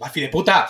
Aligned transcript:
¡Buffy 0.00 0.20
de 0.20 0.28
puta! 0.28 0.68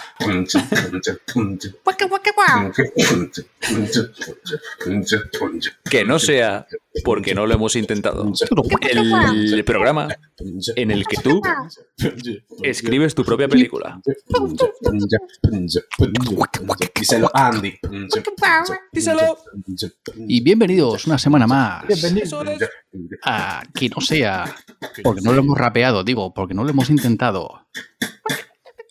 Que 5.90 6.04
no 6.04 6.18
sea 6.18 6.66
porque 7.02 7.34
no 7.34 7.46
lo 7.46 7.54
hemos 7.54 7.74
intentado. 7.76 8.30
El 8.80 9.64
programa 9.64 10.08
en 10.76 10.90
el 10.90 11.06
que 11.06 11.16
tú 11.16 11.40
escribes 12.62 13.14
tu 13.14 13.24
propia 13.24 13.48
película. 13.48 14.00
Díselo, 16.94 17.30
Andy. 17.34 17.74
Díselo. 18.92 19.38
Y 20.28 20.40
bienvenidos 20.42 21.06
una 21.06 21.18
semana 21.18 21.46
más 21.46 21.84
es. 21.88 22.04
a 23.24 23.62
Que 23.74 23.88
no 23.88 24.00
sea, 24.00 24.54
porque 25.02 25.20
no 25.22 25.32
lo 25.32 25.40
hemos 25.40 25.58
rapeado, 25.58 26.04
digo, 26.04 26.32
porque 26.32 26.54
no 26.54 26.62
lo 26.62 26.70
hemos 26.70 26.90
intentado. 26.90 27.66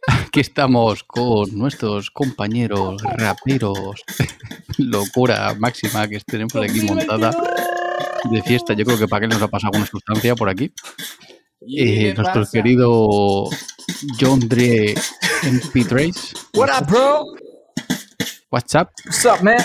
Aquí 0.07 0.41
estamos 0.41 1.03
con 1.03 1.57
nuestros 1.57 2.11
compañeros 2.11 3.01
raperos. 3.01 4.03
Locura 4.77 5.55
máxima 5.57 6.07
que 6.07 6.19
tenemos 6.19 6.55
aquí 6.55 6.81
montada 6.81 7.31
de 8.29 8.41
fiesta. 8.41 8.73
Yo 8.73 8.85
creo 8.85 8.97
que 8.97 9.07
para 9.07 9.21
que 9.21 9.27
nos 9.27 9.41
ha 9.41 9.47
pasado 9.47 9.71
alguna 9.73 9.85
sustancia 9.85 10.35
por 10.35 10.49
aquí. 10.49 10.73
Eh, 11.77 12.13
nuestro 12.15 12.45
querido 12.51 13.49
John 14.19 14.39
Dre 14.47 14.95
MP 15.43 15.85
Trace. 15.85 16.33
What 16.53 16.69
up, 16.77 16.87
bro? 16.87 17.25
WhatsApp. 18.51 18.91
What's 19.05 19.25
up, 19.25 19.41
man? 19.41 19.57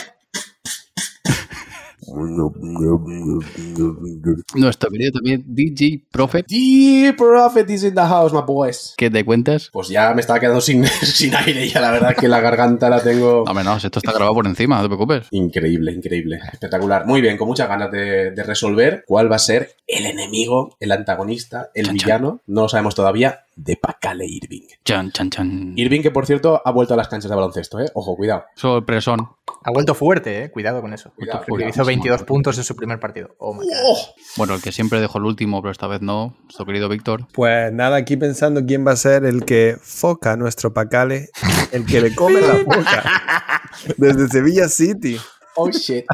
Nuestro 4.55 4.91
querido 4.91 5.13
también 5.13 5.45
DJ 5.47 6.05
Prophet. 6.11 6.47
The 6.47 7.15
Prophet 7.17 7.71
is 7.71 7.85
in 7.85 7.95
the 7.95 8.01
house, 8.01 8.33
my 8.33 8.43
boys. 8.47 8.95
¿Qué 8.97 9.11
te 9.11 9.25
cuentas? 9.25 9.71
Pues 9.73 9.89
ya 9.89 10.13
me 10.15 10.21
estaba 10.21 10.41
quedando 10.41 10.61
sin, 10.61 10.87
sin 11.03 11.35
aire 11.35 11.69
ya 11.69 11.81
la 11.81 11.91
verdad 11.91 12.17
que 12.17 12.29
la 12.29 12.41
garganta 12.41 12.89
la 12.89 13.03
tengo... 13.03 13.45
No, 13.47 13.55
menos, 13.55 13.85
esto 13.85 13.99
está 13.99 14.13
grabado 14.13 14.35
por 14.35 14.47
encima, 14.47 14.77
no 14.77 14.83
te 14.83 14.89
preocupes. 14.89 15.27
Increíble, 15.31 15.93
increíble, 15.93 16.41
espectacular. 16.53 17.07
Muy 17.07 17.21
bien, 17.21 17.37
con 17.37 17.49
muchas 17.49 17.69
ganas 17.69 17.91
de, 17.91 18.31
de 18.31 18.43
resolver 18.43 19.05
cuál 19.07 19.31
va 19.31 19.37
a 19.37 19.41
ser 19.41 19.77
el 19.87 20.07
enemigo, 20.07 20.77
el 20.81 20.93
antagonista, 20.93 21.71
el 21.75 21.91
villano, 21.91 22.41
no 22.47 22.63
lo 22.63 22.69
sabemos 22.69 22.95
todavía, 22.95 23.45
de 23.59 23.77
Pacale 23.77 24.25
Irving. 24.25 24.63
Chan, 24.85 25.11
chan, 25.11 25.31
chan. 25.31 25.73
Irving 25.77 26.01
que, 26.01 26.11
por 26.13 26.27
cierto, 26.27 26.63
ha 26.65 26.71
vuelto 26.71 26.95
a 26.95 26.97
las 26.97 27.09
canchas 27.09 27.29
de 27.29 27.35
baloncesto, 27.35 27.81
¿eh? 27.81 27.91
Ojo, 27.95 28.17
cuidado. 28.17 28.45
Sorpresón. 28.55 29.29
Ha 29.65 29.73
vuelto 29.73 29.95
fuerte, 29.97 30.45
eh. 30.45 30.51
Cuidado 30.51 30.81
con 30.81 30.93
eso. 30.95 31.11
Cuidado, 31.17 31.41
Porque 31.41 31.65
cuidado. 31.65 31.71
hizo 31.71 31.85
22 31.85 32.23
puntos 32.23 32.57
en 32.59 32.65
su 32.65 32.77
primer 32.77 33.01
partido. 33.01 33.35
Oh 33.39 33.53
my 33.53 33.65
god. 33.67 33.75
¡Oh! 33.85 33.99
Bueno, 34.37 34.55
el 34.55 34.63
que 34.63 34.71
siempre 34.71 35.01
dejó 35.01 35.19
el 35.19 35.25
último, 35.25 35.61
pero 35.61 35.73
esta 35.73 35.89
vez 35.89 36.01
no, 36.01 36.37
nuestro 36.45 36.65
querido 36.67 36.89
Víctor. 36.89 37.27
Pues 37.33 37.73
nada, 37.73 37.97
aquí 37.97 38.17
pensando 38.17 38.65
quién 38.65 38.87
va 38.87 38.93
a 38.93 38.97
ser 38.97 39.25
el 39.25 39.45
que 39.45 39.77
foca 39.83 40.33
a 40.33 40.37
nuestro 40.37 40.73
Pacale, 40.73 41.29
el 41.73 41.85
que 41.85 42.01
le 42.01 42.15
come 42.15 42.41
la 42.41 42.55
boca. 42.65 43.63
Desde 43.97 44.29
Sevilla 44.29 44.69
City. 44.69 45.19
Oh, 45.57 45.69
shit. 45.71 46.05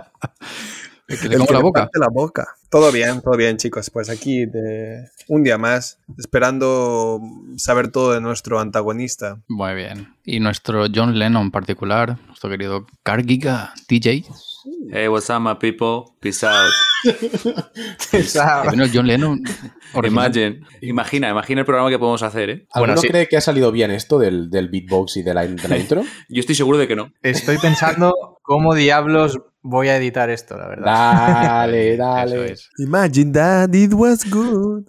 El 1.07 1.19
que 1.19 1.29
le 1.29 1.35
El 1.35 1.41
como 1.41 1.47
que 1.49 1.53
la 1.55 1.61
boca. 1.61 1.81
parte 1.83 1.99
la 1.99 2.09
boca. 2.09 2.49
Todo 2.71 2.91
bien, 2.91 3.21
todo 3.21 3.37
bien, 3.37 3.57
chicos. 3.57 3.91
Pues 3.91 4.09
aquí 4.09 4.47
de 4.47 5.09
un 5.29 5.43
día 5.45 5.59
más, 5.59 5.99
esperando 6.19 7.21
saber 7.57 7.89
todo 7.91 8.13
de 8.13 8.21
nuestro 8.21 8.59
antagonista. 8.59 9.39
Muy 9.49 9.75
bien. 9.75 10.15
Y 10.25 10.41
nuestro 10.41 10.87
John 10.93 11.19
Lennon 11.19 11.43
en 11.45 11.51
particular, 11.51 12.19
nuestro 12.27 12.49
querido 12.51 12.87
Cargiga 13.03 13.75
DJ. 13.89 14.25
Hey, 14.91 15.09
what's 15.09 15.29
up, 15.31 15.41
my 15.41 15.55
people? 15.55 16.13
Peace 16.21 16.45
out. 16.47 16.73
Vino 18.71 18.85
el 18.85 18.91
John 18.93 19.07
Lennon. 19.07 19.43
Imagine. 20.05 20.61
Imagina, 20.81 21.29
imagina 21.31 21.61
el 21.61 21.67
programa 21.67 21.91
que 21.91 21.99
podemos 21.99 22.23
hacer, 22.23 22.51
¿eh? 22.51 22.67
¿Alguno 22.73 22.95
Bueno, 22.95 23.01
sí. 23.01 23.09
cree 23.09 23.29
que 23.29 23.37
ha 23.37 23.41
salido 23.41 23.71
bien 23.73 23.91
esto 23.91 24.19
del, 24.19 24.51
del 24.51 24.69
beatbox 24.69 25.19
y 25.19 25.23
de 25.23 25.35
la, 25.35 25.47
de 25.47 25.69
la 25.69 25.77
intro? 25.79 26.03
Yo 26.29 26.41
estoy 26.41 26.55
seguro 26.55 26.79
de 26.79 26.89
que 26.89 26.97
no. 26.97 27.13
Estoy 27.23 27.59
pensando 27.59 28.34
cómo 28.45 28.75
diablos 28.75 29.41
voy 29.63 29.89
a 29.89 29.97
editar 29.97 30.31
esto, 30.31 30.57
la 30.57 30.69
verdad. 30.69 30.85
Dale, 30.87 31.95
Eso 31.95 32.03
dale. 32.03 32.53
es. 32.53 32.71
Imagine 32.79 33.33
that 33.33 33.75
it 33.75 33.93
was 33.95 34.25
good. 34.31 34.89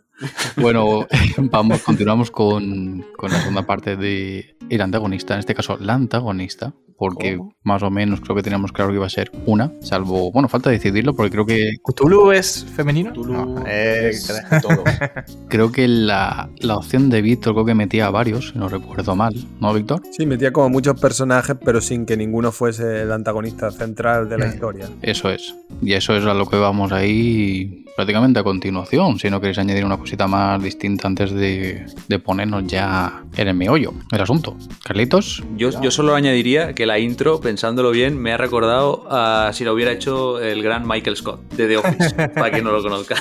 Bueno, 0.57 1.07
vamos, 1.37 1.81
continuamos 1.81 2.31
con, 2.31 3.05
con 3.17 3.31
la 3.31 3.39
segunda 3.39 3.63
parte 3.63 3.95
de 3.95 4.55
el 4.69 4.81
antagonista, 4.81 5.33
en 5.33 5.39
este 5.41 5.53
caso 5.53 5.77
la 5.79 5.93
antagonista, 5.93 6.73
porque 6.97 7.37
¿Cómo? 7.37 7.55
más 7.63 7.83
o 7.83 7.89
menos 7.89 8.21
creo 8.21 8.35
que 8.35 8.43
teníamos 8.43 8.71
claro 8.71 8.91
que 8.91 8.95
iba 8.95 9.05
a 9.05 9.09
ser 9.09 9.31
una, 9.45 9.71
salvo, 9.81 10.31
bueno, 10.31 10.47
falta 10.47 10.69
decidirlo 10.69 11.13
porque 11.13 11.31
creo 11.31 11.45
que 11.45 11.73
¿Cthulhu 11.83 12.31
es 12.31 12.65
femenino? 12.75 13.11
Tulu 13.11 13.33
No, 13.33 13.63
eh, 13.67 14.09
es 14.09 14.31
todo. 14.61 14.83
creo 15.49 15.71
que 15.71 15.87
la, 15.87 16.49
la 16.59 16.77
opción 16.77 17.09
de 17.09 17.21
Víctor 17.21 17.53
creo 17.53 17.65
que 17.65 17.75
metía 17.75 18.07
a 18.07 18.11
varios, 18.11 18.49
si 18.49 18.59
no 18.59 18.69
recuerdo 18.69 19.15
mal, 19.15 19.35
¿no, 19.59 19.73
Víctor? 19.73 20.03
Sí, 20.11 20.25
metía 20.25 20.53
como 20.53 20.69
muchos 20.69 20.99
personajes, 20.99 21.57
pero 21.63 21.81
sin 21.81 22.05
que 22.05 22.15
ninguno 22.15 22.51
fuese 22.51 23.01
el 23.01 23.11
antagonista 23.11 23.71
central 23.71 24.29
de 24.29 24.37
la 24.37 24.47
historia. 24.47 24.89
Eso 25.01 25.29
es. 25.29 25.53
Y 25.81 25.93
eso 25.93 26.15
es 26.15 26.25
a 26.25 26.33
lo 26.33 26.47
que 26.47 26.57
vamos 26.57 26.91
ahí 26.91 27.84
prácticamente 27.95 28.39
a 28.39 28.43
continuación, 28.43 29.19
si 29.19 29.29
no 29.29 29.39
queréis 29.39 29.57
añadir 29.57 29.85
una 29.85 29.97
cosita 29.97 30.27
más 30.27 30.61
distinta 30.61 31.07
antes 31.07 31.31
de, 31.31 31.85
de 32.07 32.19
ponernos 32.19 32.65
ya 32.67 33.23
en 33.37 33.47
el 33.47 33.55
meollo, 33.55 33.93
el 34.11 34.21
asunto. 34.21 34.57
Carlitos, 34.83 35.43
Yo, 35.55 35.69
yo 35.81 35.91
solo 35.91 36.15
añadiría 36.15 36.73
que 36.73 36.85
la 36.85 36.99
intro, 36.99 37.39
pensándolo 37.39 37.91
bien, 37.91 38.17
me 38.17 38.33
ha 38.33 38.37
recordado 38.37 39.05
a 39.09 39.51
si 39.53 39.63
lo 39.63 39.73
hubiera 39.73 39.91
hecho 39.91 40.39
el 40.41 40.61
gran 40.61 40.87
Michael 40.87 41.15
Scott 41.15 41.53
de 41.53 41.67
The 41.67 41.77
Office, 41.77 42.15
para 42.35 42.51
quien 42.51 42.63
no 42.63 42.71
lo 42.71 42.81
conozca. 42.81 43.15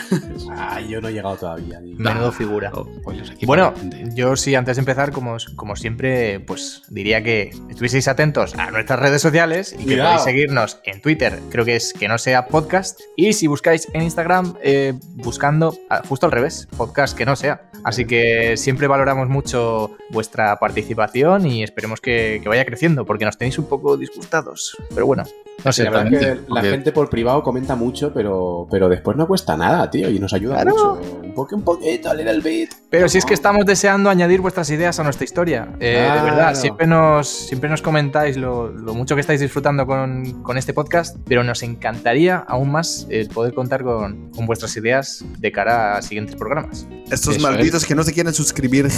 Ah, 0.50 0.80
yo 0.80 1.00
no 1.00 1.08
he 1.08 1.12
llegado 1.12 1.36
todavía. 1.36 1.80
Menudo 1.96 2.32
figura. 2.32 2.70
Oh. 2.74 2.86
aquí 3.30 3.46
Bueno, 3.46 3.74
yo 4.14 4.36
sí, 4.36 4.54
antes 4.54 4.76
de 4.76 4.80
empezar, 4.80 5.12
como, 5.12 5.36
como 5.56 5.76
siempre, 5.76 6.40
pues 6.40 6.82
diría 6.88 7.22
que 7.22 7.50
estuvieseis 7.70 8.08
atentos 8.08 8.54
a 8.56 8.70
nuestras 8.70 8.98
redes 8.98 9.22
sociales 9.22 9.72
y 9.72 9.78
que 9.78 9.84
Cuidado. 9.84 10.10
podéis 10.10 10.24
seguirnos 10.24 10.80
en 10.84 11.00
Twitter, 11.00 11.40
creo 11.50 11.64
que 11.64 11.76
es 11.76 11.92
que 11.92 12.08
no 12.08 12.18
sea 12.18 12.46
podcast, 12.46 13.00
y 13.16 13.32
si 13.34 13.46
buscáis 13.46 13.88
en 13.92 14.02
Instagram, 14.02 14.54
eh, 14.64 14.94
buscando 15.14 15.76
ah, 15.90 16.02
justo 16.08 16.26
al 16.26 16.32
revés, 16.32 16.66
podcast 16.76 17.16
que 17.16 17.24
no 17.26 17.36
sea. 17.36 17.70
Así 17.84 18.06
que 18.06 18.56
siempre 18.56 18.86
valoramos 18.88 19.28
mucho 19.28 19.90
vuestra 20.10 20.58
participación 20.58 21.46
y 21.46 21.62
esperemos 21.62 22.00
que, 22.00 22.40
que 22.42 22.48
vaya 22.48 22.64
creciendo, 22.64 23.04
porque 23.04 23.26
nos 23.26 23.36
tenéis 23.36 23.58
un 23.58 23.66
poco 23.66 23.96
disgustados. 23.98 24.76
Pero 24.94 25.06
bueno, 25.06 25.24
no 25.64 25.70
sé, 25.72 25.84
la 25.84 25.90
verdad 25.90 26.14
es 26.14 26.18
que 26.20 26.40
la 26.48 26.62
gente 26.62 26.92
por 26.92 27.10
privado 27.10 27.42
comenta 27.42 27.74
mucho, 27.76 28.12
pero, 28.14 28.66
pero 28.70 28.88
después 28.88 29.16
no 29.18 29.26
cuesta 29.28 29.56
nada, 29.56 29.90
tío, 29.90 30.08
y 30.08 30.18
nos 30.18 30.32
ayuda 30.32 30.62
Claro. 30.62 30.70
mucho. 30.70 31.20
Un, 31.22 31.34
poco, 31.34 31.56
un 31.56 31.62
poquito, 31.62 32.08
a 32.10 32.14
little 32.14 32.40
bit. 32.40 32.72
Pero 32.88 33.08
si 33.08 33.18
es 33.18 33.26
que 33.26 33.34
estamos 33.34 33.66
deseando 33.66 34.08
añadir 34.08 34.40
vuestras 34.40 34.70
ideas 34.70 34.98
a 34.98 35.02
nuestra 35.04 35.24
historia. 35.24 35.68
Eh, 35.80 35.90
De 36.14 36.22
verdad, 36.22 36.54
siempre 36.54 36.86
nos, 36.86 37.28
siempre 37.28 37.68
nos 37.68 37.82
comentáis 37.82 38.36
lo, 38.38 38.68
lo 38.70 38.94
mucho 38.94 39.14
que 39.14 39.20
estáis 39.20 39.40
disfrutando 39.40 39.84
con, 39.86 40.42
con 40.42 40.56
este 40.56 40.72
podcast, 40.72 41.18
pero 41.26 41.44
nos 41.44 41.62
encantaría 41.62 42.36
aún 42.38 42.72
más 42.72 43.06
eh, 43.10 43.28
poder 43.32 43.52
contar 43.52 43.82
con, 43.82 44.30
con 44.30 44.46
vuestras 44.46 44.53
ideas 44.76 45.24
de 45.38 45.52
cara 45.52 45.96
a 45.96 46.02
siguientes 46.02 46.36
programas. 46.36 46.86
Estos 47.10 47.36
Eso 47.36 47.42
malditos 47.42 47.84
que 47.84 47.94
no 47.94 48.02
se 48.02 48.12
quieren 48.12 48.34
suscribir. 48.34 48.88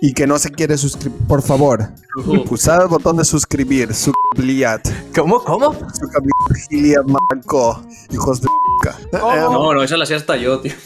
Y 0.00 0.14
que 0.14 0.26
no 0.26 0.38
se 0.38 0.50
quiere 0.50 0.78
suscribir, 0.78 1.18
por 1.28 1.42
favor, 1.42 1.90
pulsad 2.48 2.82
el 2.82 2.88
botón 2.88 3.16
de 3.16 3.24
suscribir, 3.24 3.94
subliat, 3.94 4.88
¿Cómo? 5.14 5.42
¿Cómo? 5.44 5.76
Hijos 8.10 8.40
de 8.40 8.48
p***. 8.82 8.90
No, 9.12 9.74
no, 9.74 9.82
esa 9.82 9.96
la 9.96 10.06
sé 10.06 10.14
hasta 10.14 10.36
yo, 10.36 10.60
tío. 10.60 10.72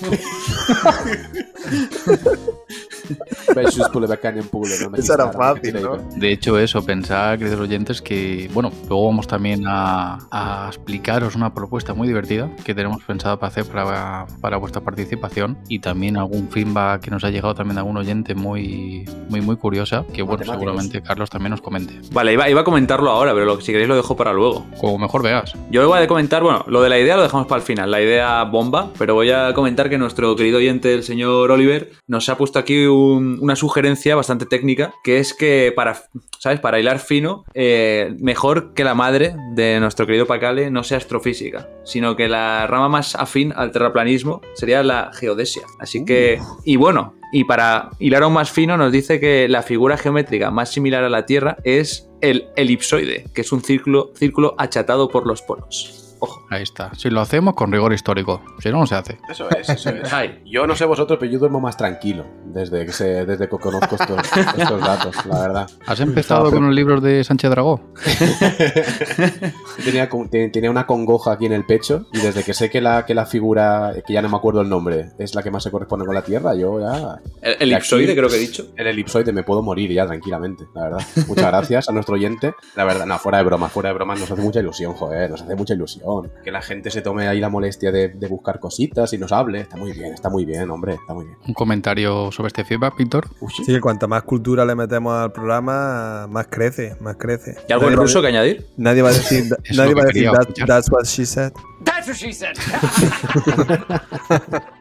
Versus 3.55 3.89
Pule 3.89 4.07
Bacán 4.07 4.39
en 4.39 4.49
Pule, 4.49 4.75
no 4.91 4.97
Eso 4.97 5.15
era 5.15 5.31
fácil, 5.33 5.81
¿no? 5.83 5.97
De 6.17 6.33
hecho, 6.33 6.59
eso, 6.59 6.85
pensar, 6.85 7.39
queridos 7.39 7.61
oyentes, 7.61 8.03
que, 8.03 8.51
bueno, 8.53 8.71
luego 8.89 9.07
vamos 9.07 9.27
también 9.27 9.65
a, 9.67 10.19
a 10.31 10.67
explicaros 10.69 11.35
una 11.37 11.53
propuesta 11.55 11.95
muy 11.95 12.09
divertida 12.09 12.51
que 12.65 12.75
tenemos 12.75 13.03
pensado 13.05 13.39
para 13.39 13.49
hacer 13.49 13.65
para, 13.67 14.27
para 14.41 14.57
vuestra 14.57 14.81
participación 14.83 15.59
y 15.69 15.79
también 15.79 16.17
algún 16.17 16.49
feedback 16.49 17.03
que 17.03 17.11
nos 17.11 17.25
ha 17.25 17.31
llegado 17.31 17.55
también 17.55 17.77
de 17.77 17.81
algún 17.81 17.97
oyente 17.97 18.35
muy, 18.35 19.05
muy, 19.29 19.41
muy 19.41 19.57
curiosa, 19.57 20.05
que, 20.13 20.23
bueno, 20.23 20.45
seguramente 20.45 21.03
Carlos 21.03 21.31
también 21.31 21.51
nos 21.51 21.61
comente. 21.61 22.01
Vale, 22.13 22.33
iba, 22.33 22.49
iba 22.49 22.61
a 22.61 22.65
comentarlo 22.65 23.11
ahora, 23.11 23.33
pero 23.33 23.45
lo, 23.47 23.61
si 23.61 23.73
queréis 23.73 23.89
lo 23.89 23.97
dejo 23.97 24.17
para 24.17 24.33
luego. 24.33 24.67
Como 24.81 24.99
mejor 24.99 25.23
veas. 25.23 25.55
Yo 25.71 25.87
voy 25.89 25.99
a 26.01 26.07
comentar, 26.07 26.43
bueno, 26.43 26.65
lo 26.69 26.83
de 26.83 26.89
la 26.89 26.99
idea 26.99 27.17
lo 27.17 27.23
dejamos 27.23 27.47
para 27.47 27.61
el 27.61 27.65
final, 27.67 27.91
la 27.91 28.01
idea 28.03 28.43
bomba, 28.45 28.91
pero 28.99 29.15
voy 29.15 29.31
a 29.31 29.53
comentar 29.55 29.89
que 29.91 29.99
nuestro 29.99 30.35
querido 30.37 30.59
oyente, 30.59 30.95
el 30.95 31.03
señor 31.03 31.51
Oliver, 31.51 31.93
nos 32.07 32.29
ha 32.29 32.37
puesto 32.37 32.59
aquí 32.59 32.87
un- 32.87 32.96
una 32.97 33.57
sugerencia 33.57 34.17
bastante 34.17 34.47
técnica, 34.47 34.95
que 35.05 35.19
es 35.19 35.35
que 35.35 35.73
para, 35.75 36.03
¿sabes? 36.39 36.61
Para 36.61 36.81
hilar 36.81 36.99
fino, 36.99 37.45
eh, 37.55 38.15
mejor 38.21 38.75
que 38.75 38.85
la 38.85 38.95
madre 38.95 39.35
de 39.55 39.81
nuestro 39.81 40.07
querido 40.07 40.27
Pacale 40.27 40.71
no 40.71 40.83
sea 40.83 40.99
astrofísica, 40.99 41.69
sino 41.85 42.17
que 42.17 42.29
la 42.29 42.67
rama 42.67 42.89
más 42.89 43.15
afín 43.15 43.53
al 43.57 43.73
terraplanismo 43.73 44.41
sería 44.55 44.83
la 44.83 45.11
geodesia. 45.13 45.63
Así 45.79 46.05
que, 46.05 46.41
y 46.65 46.77
bueno, 46.77 47.15
y 47.33 47.45
para 47.45 47.91
hilar 47.99 48.23
aún 48.23 48.35
más 48.35 48.51
fino, 48.51 48.77
nos 48.77 48.93
dice 48.93 49.21
que 49.21 49.49
la 49.49 49.63
figura 49.63 49.97
geométrica 49.97 50.51
más 50.51 50.71
similar 50.71 51.05
a 51.05 51.11
la 51.11 51.27
Tierra 51.27 51.57
es 51.65 52.09
el 52.21 52.49
elipsoide, 52.57 53.27
que 53.35 53.41
es 53.41 53.53
un 53.53 53.63
círculo, 53.63 54.13
círculo 54.15 54.55
achatado 54.59 55.09
por 55.09 55.27
los 55.27 55.43
polos. 55.43 56.06
Ojo. 56.29 56.47
Ahí 56.51 56.63
está. 56.63 56.95
Si 56.95 57.11
lo 57.11 57.21
hacemos 57.21 57.55
con 57.55 57.71
rigor 57.73 57.93
histórico. 57.93 58.43
Si 58.59 58.71
no, 58.71 58.79
no 58.81 58.87
se 58.87 58.95
hace. 58.95 59.19
Eso 59.31 59.49
es, 59.51 59.69
eso 59.69 59.91
es. 59.91 60.13
Ay. 60.13 60.43
Yo 60.45 60.67
no 60.67 60.75
sé 60.77 60.85
vosotros, 60.85 61.19
pero 61.21 61.31
yo 61.31 61.39
duermo 61.39 61.61
más 61.61 61.77
tranquilo 61.77 62.25
desde 62.47 62.85
que, 62.87 62.93
se- 62.93 63.27
desde 63.27 63.49
que 63.49 63.57
conozco 63.59 63.97
estos, 63.97 64.19
estos 64.57 64.81
datos, 64.81 65.27
la 65.27 65.41
verdad. 65.41 65.71
¿Has 65.87 66.01
empezado 66.01 66.51
con 66.51 66.67
los 66.67 66.75
libros 66.75 67.03
de 67.03 67.23
Sánchez 67.25 67.51
Dragó? 67.51 67.81
Tenía, 69.85 70.09
tenía 70.53 70.71
una 70.71 70.87
congoja 70.87 71.33
aquí 71.33 71.47
en 71.47 71.53
el 71.53 71.65
pecho 71.65 72.07
y 72.13 72.19
desde 72.19 72.43
que 72.43 72.55
sé 72.55 72.71
que 72.71 72.81
la, 72.81 73.05
que 73.05 73.15
la 73.15 73.27
figura, 73.27 73.93
que 74.07 74.13
ya 74.13 74.23
no 74.23 74.29
me 74.29 74.37
acuerdo 74.37 74.61
el 74.63 74.69
nombre, 74.69 75.11
es 75.19 75.35
la 75.35 75.43
que 75.43 75.51
más 75.51 75.63
se 75.63 75.71
corresponde 75.71 76.05
con 76.07 76.15
la 76.15 76.23
Tierra, 76.23 76.55
yo 76.55 76.81
ya... 76.81 77.21
El 77.43 77.57
elipsoide, 77.73 78.15
creo 78.17 78.29
que 78.29 78.37
he 78.37 78.41
dicho. 78.41 78.67
El 78.77 78.87
elipsoide 78.89 79.33
me 79.33 79.43
puedo 79.43 79.63
morir 79.63 79.93
ya 79.93 80.07
tranquilamente, 80.07 80.65
la 80.75 80.83
verdad. 80.85 80.99
Muchas 81.29 81.47
gracias 81.47 81.89
a 81.89 81.93
nuestro 81.93 82.15
oyente. 82.15 82.55
La 82.75 82.85
verdad, 82.85 83.07
no, 83.07 83.19
fuera 83.19 83.39
de 83.39 83.45
broma, 83.45 83.69
fuera 83.69 83.91
de 83.91 83.95
broma, 83.95 84.15
nos 84.15 84.31
hace 84.31 84.41
mucha 84.43 84.61
ilusión, 84.61 84.95
joder, 84.95 85.31
nos 85.31 85.43
hace 85.43 85.55
mucha 85.55 85.75
ilusión. 85.75 86.03
Que 86.45 86.51
la 86.51 86.63
gente 86.63 86.91
se 86.91 87.03
tome 87.03 87.27
ahí 87.29 87.41
la 87.41 87.49
molestia 87.49 87.91
de, 87.93 88.09
de 88.09 88.27
buscar 88.29 88.59
cositas 88.61 89.13
y 89.13 89.19
nos 89.19 89.33
hable. 89.33 89.61
Está 89.61 89.77
muy 89.77 89.93
bien, 89.93 90.13
está 90.15 90.29
muy 90.31 90.45
bien, 90.45 90.71
hombre, 90.71 90.95
está 90.95 91.15
muy 91.15 91.25
bien. 91.27 91.37
Un 91.47 91.55
comentario 91.55 92.31
sobre 92.33 92.49
este 92.49 92.65
feedback, 92.65 92.97
Víctor. 92.99 93.29
Sí, 93.57 93.65
que 93.67 93.81
cuanta 93.81 94.07
más 94.07 94.23
cultura 94.25 94.65
le 94.65 94.75
metemos 94.75 95.13
al 95.15 95.33
programa, 95.33 96.27
más 96.29 96.47
crece, 96.49 96.97
más 97.01 97.17
crece. 97.17 97.57
¿Y 97.69 97.73
algo 97.73 97.89
en 97.89 97.97
ruso 97.97 98.21
que 98.21 98.29
añadir? 98.29 98.67
Nadie 98.77 99.03
va 99.03 99.11
a 99.11 99.13
decir, 99.13 99.45
nadie 99.77 99.95
va 99.95 100.03
a 100.03 100.07
decir 100.07 100.13
quería 100.23 100.33
"That- 100.33 100.41
escuchar". 100.43 100.67
that's 100.69 100.91
what 100.91 101.05
she 101.05 101.25
said. 101.27 101.53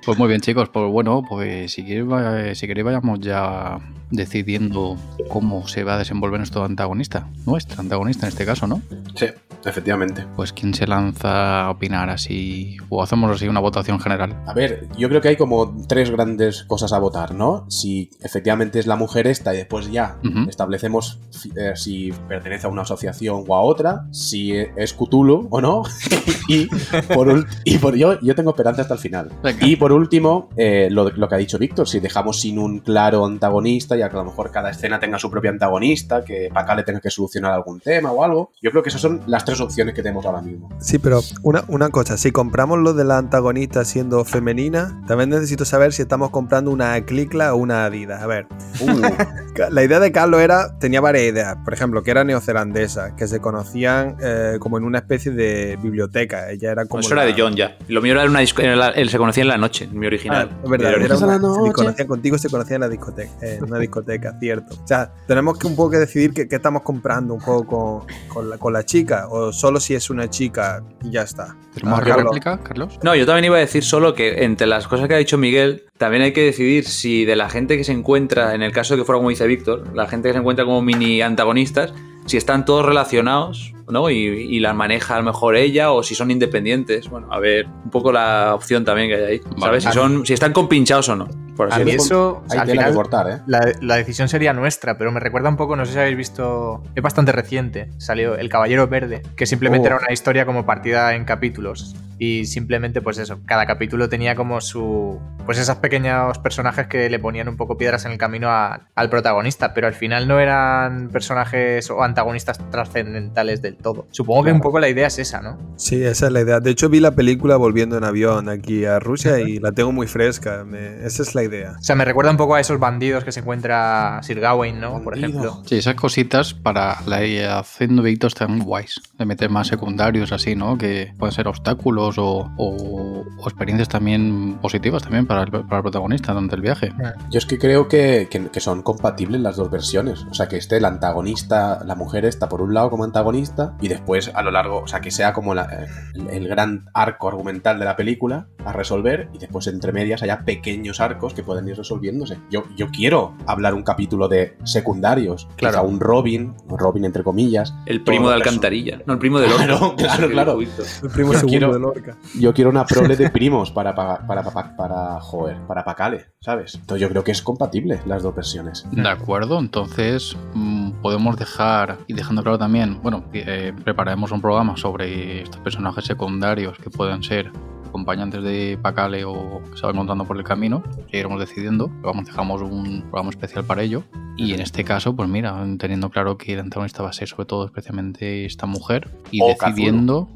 Pues 0.05 0.17
muy 0.19 0.27
bien, 0.27 0.39
chicos. 0.41 0.69
Pues 0.69 0.91
bueno, 0.91 1.23
pues 1.27 1.71
si 1.71 1.83
queréis, 1.85 2.07
va- 2.09 2.53
si 2.53 2.67
queréis 2.67 2.85
vayamos 2.85 3.19
ya 3.19 3.79
decidiendo 4.11 4.97
cómo 5.29 5.67
se 5.67 5.83
va 5.83 5.95
a 5.95 5.97
desenvolver 5.97 6.39
nuestro 6.39 6.63
antagonista. 6.63 7.27
Nuestra 7.45 7.81
antagonista 7.81 8.27
en 8.27 8.29
este 8.31 8.45
caso, 8.45 8.67
¿no? 8.67 8.81
Sí, 9.15 9.25
efectivamente. 9.65 10.25
Pues 10.35 10.53
quién 10.53 10.73
se 10.75 10.85
lanza 10.85 11.14
a 11.23 11.69
opinar 11.69 12.09
así. 12.09 12.77
O 12.89 13.01
hacemos 13.01 13.31
así 13.31 13.47
una 13.47 13.59
votación 13.59 13.99
general. 13.99 14.41
A 14.45 14.53
ver, 14.53 14.87
yo 14.97 15.09
creo 15.09 15.21
que 15.21 15.29
hay 15.29 15.35
como 15.35 15.75
tres 15.87 16.11
grandes 16.11 16.63
cosas 16.63 16.93
a 16.93 16.99
votar, 16.99 17.33
¿no? 17.33 17.65
Si 17.69 18.09
efectivamente 18.21 18.79
es 18.79 18.87
la 18.87 18.95
mujer 18.95 19.27
esta 19.27 19.53
y 19.53 19.57
después 19.57 19.91
ya 19.91 20.17
establecemos 20.47 21.19
eh, 21.55 21.73
si 21.75 22.11
pertenece 22.27 22.67
a 22.67 22.69
una 22.69 22.83
asociación 22.83 23.43
o 23.47 23.55
a 23.55 23.61
otra, 23.61 24.07
si 24.11 24.53
es 24.53 24.93
Cthulhu 24.93 25.47
o 25.49 25.61
no, 25.61 25.83
y 26.47 26.67
por, 27.13 27.45
y 27.63 27.77
por 27.77 27.95
yo, 27.95 28.19
yo 28.21 28.35
tengo 28.35 28.51
esperanza 28.51 28.81
hasta 28.81 28.93
el 28.93 28.99
final. 28.99 29.31
Venga. 29.43 29.65
Y 29.65 29.75
por 29.75 29.91
último, 29.91 30.49
eh, 30.57 30.89
lo, 30.91 31.09
lo 31.11 31.27
que 31.27 31.35
ha 31.35 31.37
dicho 31.37 31.57
Víctor, 31.57 31.87
si 31.87 31.99
dejamos 31.99 32.41
sin 32.41 32.59
un 32.59 32.79
claro 32.79 33.25
antagonista, 33.25 33.95
ya 33.95 34.09
que 34.09 34.15
a 34.15 34.19
lo 34.19 34.25
mejor 34.25 34.51
cada 34.51 34.71
escena 34.71 34.99
tenga 34.99 35.19
su 35.19 35.29
propio 35.29 35.51
antagonista, 35.51 36.23
que 36.23 36.49
para 36.53 36.65
acá 36.65 36.75
le 36.75 36.83
tenga 36.83 36.99
que 36.99 37.09
solucionar 37.09 37.53
algún 37.53 37.79
tema 37.79 38.11
o 38.11 38.23
algo, 38.23 38.51
yo 38.61 38.71
creo 38.71 38.83
que 38.83 38.89
esas 38.89 39.01
son 39.01 39.21
las 39.27 39.45
tres 39.45 39.59
opciones 39.61 39.93
que 39.93 40.01
tenemos 40.01 40.25
ahora 40.25 40.41
mismo. 40.41 40.69
Sí, 40.79 40.99
pero 41.05 41.21
una, 41.43 41.63
una 41.67 41.91
cosa, 41.91 42.17
si 42.17 42.31
compramos 42.31 42.79
lo 42.79 42.95
de 42.95 43.03
la 43.03 43.19
antagonista 43.19 43.85
siendo 43.85 44.25
femenina, 44.25 44.99
también 45.05 45.29
necesito 45.29 45.63
saber 45.63 45.93
si 45.93 46.01
estamos 46.01 46.31
comprando 46.31 46.71
una 46.71 46.99
Clicla 47.05 47.53
o 47.53 47.57
una 47.57 47.85
Adidas. 47.85 48.23
A 48.23 48.25
ver, 48.25 48.47
Uh, 48.81 48.87
la 49.69 49.83
idea 49.83 49.99
de 49.99 50.11
Carlos 50.11 50.41
era, 50.41 50.77
tenía 50.79 51.01
varias 51.01 51.25
ideas. 51.25 51.57
Por 51.63 51.73
ejemplo, 51.73 52.03
que 52.03 52.11
era 52.11 52.23
neozelandesa, 52.23 53.15
que 53.15 53.27
se 53.27 53.39
conocían 53.39 54.17
eh, 54.21 54.57
como 54.59 54.77
en 54.77 54.83
una 54.83 54.99
especie 54.99 55.31
de 55.31 55.77
biblioteca. 55.81 56.49
Ella 56.51 56.71
era 56.71 56.85
como. 56.85 57.01
Eso 57.01 57.13
era 57.13 57.25
la- 57.25 57.33
de 57.33 57.41
John 57.41 57.55
ya. 57.55 57.77
Lo 57.87 58.01
mío 58.01 58.13
era 58.13 58.25
una 58.25 58.41
la- 58.75 58.89
él 58.89 59.09
se 59.09 59.17
conocía 59.17 59.43
en 59.43 59.49
la 59.49 59.57
noche, 59.57 59.87
mi 59.91 60.05
original. 60.07 60.49
Ah, 60.51 60.59
es 60.63 60.69
verdad, 60.69 60.93
era 60.93 61.17
una- 61.17 61.37
la 61.37 61.65
se 61.65 61.71
conocían 61.73 62.07
contigo 62.07 62.37
se 62.37 62.49
conocían 62.49 62.75
en 62.75 62.81
la 62.81 62.89
discoteca, 62.89 63.31
en 63.41 63.63
una 63.63 63.79
discoteca, 63.79 64.37
cierto. 64.39 64.75
O 64.83 64.87
sea, 64.87 65.11
tenemos 65.27 65.57
que 65.57 65.67
un 65.67 65.75
poco 65.75 65.91
que 65.91 65.97
decidir 65.97 66.33
qué, 66.33 66.47
qué 66.47 66.55
estamos 66.55 66.81
comprando 66.83 67.33
un 67.33 67.41
poco 67.41 67.65
con, 67.65 68.07
con 68.27 68.49
la, 68.49 68.57
con 68.57 68.73
la 68.73 68.83
chica, 68.83 69.27
o 69.29 69.51
solo 69.53 69.79
si 69.79 69.95
es 69.95 70.09
una 70.09 70.29
chica 70.29 70.83
y 71.03 71.11
ya 71.11 71.21
está. 71.23 71.55
¿Tenemos 71.73 71.99
Ah, 71.99 72.03
Carlos. 72.03 72.25
réplica, 72.25 72.59
Carlos? 72.63 72.99
No, 73.03 73.15
yo 73.15 73.25
también 73.25 73.45
iba 73.45 73.57
a 73.57 73.59
decir 73.59 73.83
solo 73.83 74.13
que 74.13 74.43
entre 74.43 74.67
las 74.67 74.87
cosas 74.87 75.07
que 75.07 75.15
ha 75.15 75.17
dicho 75.17 75.37
Miguel, 75.37 75.83
también 75.97 76.23
hay 76.23 76.33
que 76.33 76.43
decidir 76.43 76.85
si 76.85 77.25
de 77.25 77.35
la 77.35 77.49
gente 77.49 77.77
que 77.77 77.83
se 77.83 77.91
encuentra, 77.91 78.53
en 78.55 78.61
el 78.61 78.71
caso 78.71 78.93
de 78.95 79.01
que 79.01 79.05
fuera 79.05 79.17
como 79.17 79.29
dice 79.29 79.44
Víctor, 79.47 79.83
la 79.95 80.07
gente 80.07 80.29
que 80.29 80.33
se 80.33 80.39
encuentra 80.39 80.65
como 80.65 80.81
mini 80.81 81.21
antagonistas, 81.21 81.93
si 82.25 82.37
están 82.37 82.65
todos 82.65 82.85
relacionados, 82.85 83.73
¿no? 83.87 84.09
Y, 84.09 84.15
y 84.15 84.59
las 84.59 84.75
maneja 84.75 85.15
a 85.15 85.19
lo 85.19 85.25
mejor 85.25 85.55
ella 85.55 85.91
o 85.91 86.01
si 86.01 86.15
son 86.15 86.31
independientes. 86.31 87.07
Bueno, 87.09 87.27
a 87.31 87.39
ver, 87.39 87.67
un 87.67 87.91
poco 87.91 88.11
la 88.11 88.53
opción 88.55 88.83
también 88.83 89.09
que 89.09 89.15
hay 89.15 89.23
ahí. 89.23 89.41
Vale. 89.57 89.59
¿Sabes? 89.59 89.83
Si, 89.83 89.91
son, 89.91 90.25
si 90.25 90.33
están 90.33 90.51
compinchados 90.53 91.07
o 91.09 91.15
no. 91.15 91.27
Por 91.55 91.71
así 91.71 91.83
A 91.83 91.85
mí 91.85 91.91
eso, 91.91 92.43
hay 92.49 92.57
al 92.57 92.65
tela 92.67 92.81
que 92.81 92.87
final, 92.89 92.93
cortar, 92.95 93.29
¿eh? 93.29 93.41
la, 93.47 93.71
la 93.79 93.95
decisión 93.95 94.27
sería 94.27 94.51
nuestra, 94.51 94.97
pero 94.97 95.11
me 95.13 95.21
recuerda 95.21 95.47
un 95.47 95.55
poco, 95.55 95.77
no 95.77 95.85
sé 95.85 95.93
si 95.93 95.99
habéis 95.99 96.17
visto, 96.17 96.83
es 96.95 97.01
bastante 97.01 97.31
reciente, 97.31 97.91
salió 97.97 98.35
El 98.35 98.49
Caballero 98.49 98.87
Verde, 98.89 99.21
que 99.37 99.45
simplemente 99.45 99.87
Oh. 99.87 99.91
era 99.91 99.99
una 99.99 100.11
historia 100.11 100.45
como 100.45 100.65
partida 100.65 101.15
en 101.15 101.23
capítulos. 101.23 101.95
Y 102.17 102.45
simplemente, 102.45 103.01
pues 103.01 103.17
eso, 103.17 103.39
cada 103.45 103.65
capítulo 103.65 104.07
tenía 104.09 104.35
como 104.35 104.61
su. 104.61 105.19
Pues 105.45 105.59
esos 105.59 105.75
pequeños 105.77 106.39
personajes 106.39 106.87
que 106.87 107.09
le 107.09 107.19
ponían 107.19 107.47
un 107.47 107.57
poco 107.57 107.77
piedras 107.77 108.05
en 108.05 108.11
el 108.13 108.17
camino 108.17 108.49
a- 108.49 108.87
al 108.95 109.09
protagonista, 109.09 109.73
pero 109.73 109.85
al 109.87 109.93
final 109.93 110.27
no 110.27 110.39
eran 110.39 111.09
personajes 111.09 111.89
o 111.91 112.01
antagonistas 112.03 112.57
trascendentales 112.71 113.61
del 113.61 113.77
todo. 113.77 114.07
Supongo 114.11 114.45
que 114.45 114.51
un 114.51 114.61
poco 114.61 114.79
la 114.79 114.89
idea 114.89 115.07
es 115.07 115.19
esa, 115.19 115.41
¿no? 115.41 115.57
Sí, 115.77 116.01
esa 116.03 116.27
es 116.27 116.31
la 116.31 116.41
idea. 116.41 116.59
De 116.59 116.71
hecho, 116.71 116.89
vi 116.89 116.99
la 116.99 117.11
película 117.11 117.57
volviendo 117.57 117.97
en 117.97 118.03
avión 118.03 118.49
aquí 118.49 118.85
a 118.85 118.99
Rusia 118.99 119.39
y 119.39 119.59
la 119.59 119.71
tengo 119.71 119.91
muy 119.91 120.07
fresca. 120.07 120.63
Me- 120.65 121.05
esa 121.05 121.21
es 121.23 121.35
la 121.35 121.43
idea. 121.43 121.73
O 121.79 121.83
sea, 121.83 121.95
me 121.95 122.05
recuerda 122.05 122.31
un 122.31 122.37
poco 122.37 122.55
a 122.55 122.59
esos 122.61 122.79
bandidos 122.79 123.23
que 123.23 123.31
se 123.31 123.41
encuentra 123.41 124.19
Sir 124.23 124.39
Gawain, 124.39 124.79
¿no? 124.79 125.01
Por 125.03 125.17
ejemplo. 125.17 125.61
Sí, 125.65 125.75
esas 125.77 125.95
cositas 125.95 126.53
para 126.53 126.97
la 127.05 127.25
haciendo 127.59 128.01
Víctor 128.03 128.29
están 128.29 128.59
guays. 128.59 129.01
De 129.17 129.25
meter 129.25 129.49
más 129.49 129.67
secundarios 129.67 130.31
así, 130.31 130.55
¿no? 130.55 130.77
Que 130.77 131.11
pueden 131.17 131.33
ser 131.33 131.47
obstáculos 131.47 132.04
o, 132.17 132.51
o- 132.57 133.25
o 133.37 133.43
experiencias 133.49 133.89
también 133.89 134.57
positivas 134.61 135.03
también 135.03 135.25
para 135.27 135.43
el, 135.43 135.51
para 135.51 135.77
el 135.77 135.81
protagonista 135.83 136.31
durante 136.33 136.55
el 136.55 136.61
viaje. 136.61 136.93
Yo 137.31 137.37
es 137.37 137.45
que 137.45 137.57
creo 137.59 137.87
que, 137.87 138.27
que- 138.29 138.47
que 138.49 138.59
son 138.59 138.81
compatibles 138.81 139.41
las 139.41 139.55
dos 139.57 139.69
versiones. 139.71 140.25
O 140.29 140.33
sea, 140.33 140.47
que 140.47 140.57
esté 140.57 140.77
el 140.77 140.85
antagonista, 140.85 141.83
la 141.85 141.95
mujer 141.95 142.25
está 142.25 142.47
por 142.49 142.61
un 142.61 142.73
lado 142.73 142.89
como 142.89 143.03
antagonista 143.03 143.75
y 143.81 143.87
después 143.87 144.31
a 144.33 144.41
lo 144.43 144.51
largo, 144.51 144.81
o 144.81 144.87
sea, 144.87 145.01
que 145.01 145.11
sea 145.11 145.33
como 145.33 145.53
la- 145.55 145.87
el, 146.13 146.29
el 146.29 146.47
gran 146.47 146.85
arco 146.93 147.27
argumental 147.27 147.79
de 147.79 147.85
la 147.85 147.95
película 147.95 148.47
a 148.65 148.71
resolver 148.73 149.29
y 149.33 149.37
después 149.37 149.67
entre 149.67 149.91
medias 149.91 150.23
haya 150.23 150.43
pequeños 150.45 150.99
arcos 150.99 151.33
que 151.33 151.43
pueden 151.43 151.67
ir 151.67 151.77
resolviéndose. 151.77 152.37
Yo, 152.51 152.63
yo 152.75 152.87
quiero 152.89 153.35
hablar 153.47 153.73
un 153.73 153.83
capítulo 153.83 154.27
de 154.27 154.57
secundarios, 154.63 155.47
Claro. 155.55 155.77
quizá 155.77 155.81
un 155.83 155.99
Robin, 155.99 156.53
Robin 156.67 157.05
entre 157.05 157.23
comillas. 157.23 157.73
El 157.85 158.03
primo 158.03 158.29
de. 158.29 158.35
Alcantarilla. 158.35 159.01
No, 159.05 159.13
el 159.13 159.19
primo 159.19 159.39
de 159.39 159.47
Lorca. 159.47 159.65
Claro, 159.65 159.95
claro, 159.95 160.29
claro. 160.29 160.59
El 161.03 161.09
primo 161.09 161.33
segundo 161.33 161.47
quiero- 161.47 161.73
de 161.73 161.79
Lorca. 161.95 162.17
Yo 162.39 162.53
quiero 162.53 162.69
una 162.69 162.85
prole 162.85 163.15
de 163.15 163.29
primos 163.29 163.71
para, 163.71 163.95
para, 163.95 164.25
para, 164.25 164.43
para, 164.43 164.75
para, 164.75 165.19
joder, 165.21 165.57
para 165.67 165.83
Pacale, 165.83 166.27
¿sabes? 166.39 166.75
Entonces 166.75 167.01
yo 167.01 167.09
creo 167.09 167.23
que 167.23 167.31
es 167.31 167.41
compatible 167.41 168.01
las 168.05 168.23
dos 168.23 168.35
versiones. 168.35 168.85
De 168.91 169.09
acuerdo, 169.09 169.59
entonces 169.59 170.35
mm, 170.53 171.01
podemos 171.01 171.37
dejar, 171.37 171.97
y 172.07 172.13
dejando 172.13 172.43
claro 172.43 172.57
también, 172.57 173.01
bueno, 173.01 173.25
eh, 173.33 173.73
prepararemos 173.83 174.31
un 174.31 174.41
programa 174.41 174.77
sobre 174.77 175.41
estos 175.41 175.61
personajes 175.61 176.05
secundarios 176.05 176.77
que 176.77 176.89
pueden 176.89 177.23
ser 177.23 177.51
acompañantes 177.95 178.43
de 178.43 178.77
Pacale 178.81 179.23
o 179.23 179.61
que 179.71 179.77
se 179.77 179.85
van 179.85 179.95
encontrando 179.95 180.25
por 180.25 180.37
el 180.37 180.43
camino, 180.43 180.83
que 181.09 181.19
iremos 181.19 181.39
decidiendo, 181.39 181.89
vamos, 182.01 182.25
dejamos 182.25 182.61
un 182.61 183.01
programa 183.03 183.29
especial 183.29 183.63
para 183.63 183.83
ello. 183.83 184.03
Y 184.37 184.53
en 184.53 184.59
este 184.59 184.83
caso, 184.83 185.15
pues 185.15 185.29
mira, 185.29 185.55
teniendo 185.79 186.09
claro 186.09 186.37
que 186.37 186.53
el 186.53 186.59
antagonista 186.59 187.01
va 187.01 187.09
a 187.09 187.13
ser 187.13 187.29
sobre 187.29 187.45
todo 187.45 187.65
especialmente 187.65 188.45
esta 188.45 188.65
mujer, 188.65 189.09
y 189.31 189.41
O 189.41 189.47
decidiendo, 189.47 190.27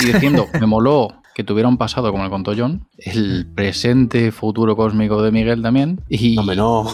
y 0.00 0.12
diciendo, 0.12 0.48
me 0.60 0.66
moló 0.66 1.22
que 1.36 1.44
tuviera 1.44 1.68
un 1.68 1.76
pasado, 1.76 2.10
como 2.12 2.24
le 2.24 2.30
contó 2.30 2.54
John, 2.56 2.88
el 2.96 3.46
presente, 3.54 4.32
futuro 4.32 4.74
cósmico 4.74 5.20
de 5.22 5.30
Miguel 5.32 5.60
también, 5.60 6.00
y... 6.08 6.34
No, 6.34 6.40
hombre, 6.40 6.56
no. 6.56 6.86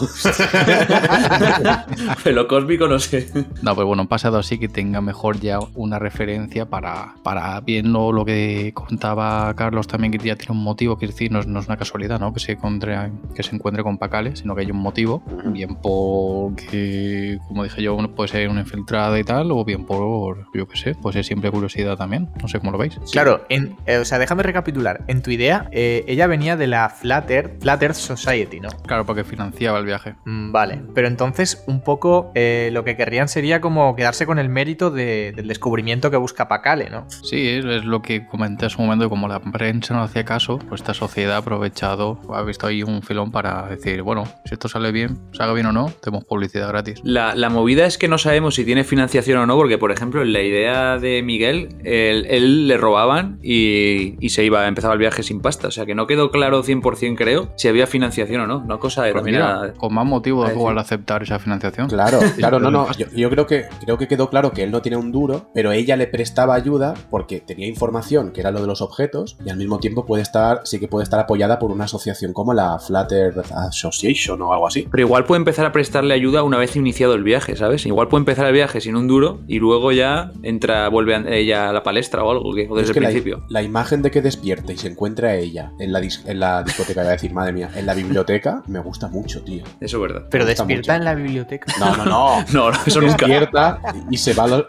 Lo 2.25 2.47
cósmico 2.49 2.87
no 2.89 2.99
sé. 2.99 3.29
No, 3.61 3.73
pero 3.73 3.87
bueno, 3.87 4.01
un 4.03 4.07
pasado 4.09 4.37
así 4.37 4.57
que 4.57 4.67
tenga 4.67 4.99
mejor 4.99 5.39
ya 5.39 5.59
una 5.75 5.97
referencia 5.97 6.65
para, 6.65 7.15
para 7.23 7.61
bien 7.61 7.93
lo, 7.93 8.11
lo 8.11 8.25
que 8.25 8.71
contaba 8.73 9.53
Carlos 9.55 9.87
también, 9.87 10.11
que 10.11 10.17
ya 10.17 10.35
tiene 10.35 10.51
un 10.57 10.63
motivo, 10.63 10.97
que 10.97 11.07
decir, 11.07 11.31
no 11.31 11.39
es, 11.39 11.47
no 11.47 11.61
es 11.61 11.67
una 11.67 11.77
casualidad, 11.77 12.19
¿no? 12.19 12.33
Que 12.33 12.41
se 12.41 12.51
encuentre, 12.53 12.97
que 13.35 13.43
se 13.43 13.55
encuentre 13.55 13.81
con 13.81 13.97
Pacale, 13.97 14.35
sino 14.35 14.55
que 14.55 14.61
hay 14.63 14.71
un 14.71 14.77
motivo, 14.77 15.23
bien 15.45 15.75
porque, 15.81 17.37
como 17.47 17.63
dije 17.63 17.81
yo, 17.81 17.97
puede 18.13 18.27
ser 18.29 18.49
una 18.49 18.59
infiltrada 18.59 19.17
y 19.17 19.23
tal, 19.23 19.51
o 19.51 19.63
bien 19.63 19.85
por, 19.85 20.47
yo 20.53 20.67
qué 20.67 20.77
sé, 20.77 20.95
puede 20.95 21.13
ser 21.13 21.23
siempre 21.25 21.49
curiosidad 21.49 21.95
también, 21.97 22.29
no 22.41 22.49
sé 22.49 22.59
cómo 22.59 22.71
lo 22.73 22.77
veis. 22.77 22.99
Claro, 23.11 23.45
en- 23.47 23.75
eh, 23.85 23.97
o 23.99 24.05
sea, 24.05 24.19
dejando 24.19 24.32
déjame 24.33 24.43
recapitular. 24.43 25.03
En 25.07 25.21
tu 25.21 25.29
idea, 25.29 25.67
eh, 25.71 26.03
ella 26.07 26.25
venía 26.25 26.57
de 26.57 26.65
la 26.65 26.89
Flat 26.89 27.29
Earth, 27.29 27.61
Flat 27.61 27.83
Earth 27.83 27.95
Society, 27.95 28.59
¿no? 28.59 28.69
Claro, 28.87 29.05
porque 29.05 29.23
financiaba 29.23 29.77
el 29.77 29.85
viaje. 29.85 30.15
Mm, 30.25 30.51
Vale, 30.51 30.81
pero 30.95 31.07
entonces 31.07 31.63
un 31.67 31.81
poco 31.83 32.31
eh, 32.33 32.69
lo 32.73 32.83
que 32.83 32.95
querrían 32.97 33.27
sería 33.27 33.61
como 33.61 33.95
quedarse 33.95 34.25
con 34.25 34.39
el 34.39 34.49
mérito 34.49 34.89
de- 34.89 35.33
del 35.35 35.47
descubrimiento 35.47 36.09
que 36.09 36.17
busca 36.17 36.47
Pacale, 36.47 36.89
¿no? 36.89 37.05
Sí, 37.09 37.47
es, 37.47 37.63
lo 37.85 38.01
que 38.01 38.25
comenté 38.25 38.65
en 38.65 38.69
su 38.71 38.81
momento, 38.81 39.07
como 39.09 39.27
la 39.27 39.39
prensa 39.39 39.93
no 39.93 40.01
hacía 40.01 40.25
caso, 40.25 40.57
pues 40.67 40.81
esta 40.81 40.93
sociedad 40.95 41.35
ha 41.35 41.37
aprovechado, 41.37 42.19
ha 42.33 42.41
visto 42.41 42.65
ahí 42.67 42.81
un 42.81 43.03
filón 43.03 43.31
para 43.31 43.67
decir, 43.67 44.01
bueno, 44.01 44.23
si 44.45 44.53
esto 44.55 44.67
sale 44.67 44.91
bien, 44.91 45.19
salga 45.33 45.53
bien 45.53 45.67
o 45.67 45.71
no, 45.71 45.91
tenemos 46.01 46.25
publicidad 46.25 46.69
gratis. 46.69 46.99
La, 47.03 47.35
la 47.35 47.49
movida 47.49 47.85
es 47.85 47.97
que 47.99 48.07
no 48.07 48.17
sabemos 48.17 48.55
si 48.55 48.65
tiene 48.65 48.83
financiación 48.83 49.37
o 49.39 49.45
no, 49.45 49.55
porque, 49.55 49.77
por 49.77 49.91
ejemplo, 49.91 50.21
en 50.23 50.33
la 50.33 50.41
idea 50.41 50.97
de 50.97 51.21
Miguel, 51.21 51.69
él, 51.83 52.25
él 52.29 52.67
le 52.67 52.77
robaban 52.77 53.37
y, 53.43 54.15
y 54.23 54.29
se 54.29 54.43
iba, 54.45 54.67
empezaba 54.67 54.93
el 54.93 54.99
viaje 54.99 55.21
sin 55.23 55.41
pasta. 55.41 55.67
O 55.67 55.71
sea 55.71 55.85
que 55.85 55.95
no 55.95 56.07
quedó 56.07 56.31
claro 56.31 56.63
100%, 56.63 57.15
creo, 57.17 57.49
si 57.57 57.67
había 57.67 57.87
financiación 57.87 58.41
o 58.41 58.47
no. 58.47 58.63
No 58.63 58.79
cosa 58.79 59.03
de 59.03 59.11
Pues 59.11 59.23
también 59.23 59.37
mira, 59.41 59.61
a- 59.63 59.73
Con 59.73 59.93
más 59.93 60.05
motivo 60.05 60.45
de 60.45 60.51
al 60.69 60.77
aceptar 60.77 61.23
esa 61.23 61.39
financiación. 61.39 61.87
Claro, 61.89 62.19
claro, 62.37 62.59
no, 62.59 62.71
no. 62.71 62.91
Yo, 62.93 63.05
yo 63.15 63.29
creo 63.29 63.45
que 63.47 63.65
creo 63.83 63.97
que 63.97 64.07
quedó 64.07 64.29
claro 64.29 64.51
que 64.51 64.63
él 64.63 64.71
no 64.71 64.81
tiene 64.81 64.97
un 64.97 65.11
duro, 65.11 65.49
pero 65.53 65.71
ella 65.71 65.95
le 65.97 66.07
prestaba 66.07 66.55
ayuda 66.55 66.93
porque 67.09 67.39
tenía 67.41 67.67
información 67.67 68.31
que 68.31 68.41
era 68.41 68.51
lo 68.51 68.61
de 68.61 68.67
los 68.67 68.81
objetos 68.81 69.37
y 69.45 69.49
al 69.49 69.57
mismo 69.57 69.79
tiempo 69.79 70.05
puede 70.05 70.23
estar, 70.23 70.61
sí 70.63 70.79
que 70.79 70.87
puede 70.87 71.03
estar 71.03 71.19
apoyada 71.19 71.59
por 71.59 71.71
una 71.71 71.83
asociación 71.85 72.31
como 72.33 72.53
la 72.53 72.79
Flat 72.79 73.11
Earth 73.11 73.51
Association 73.51 74.41
o 74.41 74.53
algo 74.53 74.67
así. 74.67 74.87
Pero 74.89 75.05
igual 75.05 75.25
puede 75.25 75.39
empezar 75.39 75.65
a 75.65 75.71
prestarle 75.71 76.13
ayuda 76.13 76.43
una 76.43 76.57
vez 76.57 76.75
iniciado 76.75 77.13
el 77.15 77.23
viaje, 77.23 77.55
¿sabes? 77.55 77.85
Igual 77.85 78.07
puede 78.07 78.21
empezar 78.21 78.45
el 78.45 78.53
viaje 78.53 78.79
sin 78.81 78.95
un 78.95 79.07
duro 79.07 79.39
y 79.47 79.59
luego 79.59 79.91
ya 79.91 80.31
entra, 80.43 80.87
vuelve 80.89 81.15
a- 81.15 81.23
ella 81.33 81.69
a 81.69 81.73
la 81.73 81.83
palestra 81.83 82.23
o 82.23 82.31
algo, 82.31 82.53
que- 82.53 82.67
o 82.69 82.75
desde 82.75 82.91
Es 82.91 82.93
que 82.93 82.99
el 82.99 83.03
la, 83.03 83.09
principio. 83.09 83.43
la 83.49 83.61
imagen 83.63 84.01
de 84.01 84.11
que 84.13 84.21
despierta 84.21 84.71
y 84.71 84.77
se 84.77 84.87
encuentra 84.87 85.29
a 85.29 85.35
ella 85.35 85.71
en 85.79 85.91
la, 85.91 85.99
dis- 85.99 86.21
en 86.25 86.39
la 86.39 86.63
discoteca, 86.63 87.01
voy 87.01 87.09
a 87.09 87.13
decir, 87.13 87.33
madre 87.33 87.51
mía, 87.51 87.69
en 87.75 87.85
la 87.85 87.93
biblioteca, 87.93 88.63
me 88.67 88.79
gusta 88.79 89.07
mucho, 89.09 89.41
tío. 89.43 89.63
Eso 89.81 89.97
es 89.97 90.01
verdad. 90.01 90.27
Pero 90.29 90.45
despierta 90.45 90.93
mucho. 90.93 90.99
en 90.99 91.03
la 91.05 91.15
biblioteca. 91.15 91.73
No, 91.79 91.97
no, 91.97 92.05
no. 92.05 92.45
No, 92.53 92.71
no, 92.71 92.77
eso 92.85 93.01
nunca. 93.01 93.15
despierta 93.25 93.79
y 94.09 94.17
se 94.17 94.33
va 94.33 94.43
a 94.43 94.47
los... 94.47 94.65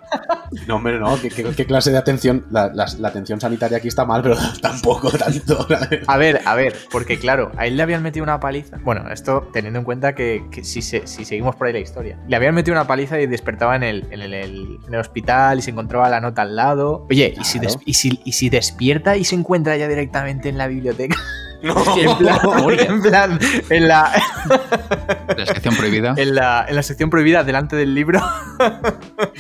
No, 0.67 0.77
hombre, 0.77 0.99
no. 0.99 1.21
¿Qué, 1.21 1.29
qué- 1.29 1.45
qué 1.55 1.67
clase 1.67 1.91
de 1.91 1.99
atención? 1.99 2.47
La, 2.51 2.69
la- 2.75 2.87
la 2.99 3.09
atención 3.09 3.41
sanitaria 3.41 3.79
aquí 3.79 3.89
está 3.89 4.05
mal, 4.05 4.23
pero 4.23 4.37
tampoco 4.63 5.11
tanto. 5.11 5.67
A 6.07 6.17
ver, 6.17 6.41
a 6.45 6.55
ver, 6.55 6.75
porque 6.91 7.19
claro, 7.19 7.51
a 7.57 7.67
él 7.67 7.77
le 7.77 7.83
habían 7.83 8.03
metido 8.03 8.23
una 8.25 8.41
paliza. 8.41 8.79
Bueno, 8.83 9.11
esto 9.11 9.49
teniendo 9.53 9.79
en 9.79 9.85
cuenta 9.85 10.15
que, 10.15 10.45
que 10.51 10.65
si, 10.65 10.83
se- 10.83 11.07
si 11.07 11.25
seguimos 11.25 11.57
por 11.57 11.67
ahí 11.67 11.73
la 11.73 11.79
historia. 11.81 12.19
Le 12.29 12.37
habían 12.37 12.55
metido 12.55 12.75
una 12.75 12.87
paliza 12.87 13.21
y 13.21 13.27
despertaba 13.27 13.77
en 13.77 13.83
el, 13.83 14.07
en 14.11 14.23
el, 14.23 14.35
el- 14.35 14.79
en 14.87 14.95
el 14.95 15.01
hospital 15.01 15.59
y 15.59 15.63
se 15.63 15.71
encontraba 15.71 16.09
la 16.09 16.21
nota 16.21 16.43
al 16.43 16.57
lado. 16.57 17.07
Oye, 17.11 17.35
¿y, 17.39 17.45
si 17.45 17.61
y, 17.85 17.95
si, 17.95 18.21
y 18.25 18.33
si 18.33 18.49
despierta 18.49 19.17
y 19.17 19.25
se 19.25 19.34
encuentra 19.35 19.77
ya 19.77 19.87
directamente 19.89 20.49
en 20.49 20.59
la 20.59 20.67
biblioteca? 20.67 21.17
No. 21.65 21.75
en 21.97 22.19
plan, 22.19 22.39
en 22.79 23.01
plan, 23.01 23.39
en 23.71 23.89
la, 23.89 24.13
La 25.35 25.47
sección 25.47 25.75
prohibida. 25.75 26.13
en 26.15 26.35
la, 26.35 26.67
en 26.69 26.77
la 26.77 26.83
sección 26.83 27.09
prohibida 27.09 27.43
delante 27.43 27.75
del 27.75 27.95
libro. 27.95 28.21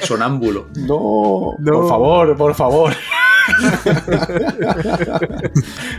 Sonámbulo. 0.02 0.68
No, 0.74 1.50
No. 1.58 1.72
por 1.72 1.88
favor, 1.88 2.36
por 2.38 2.54
favor. 2.54 2.94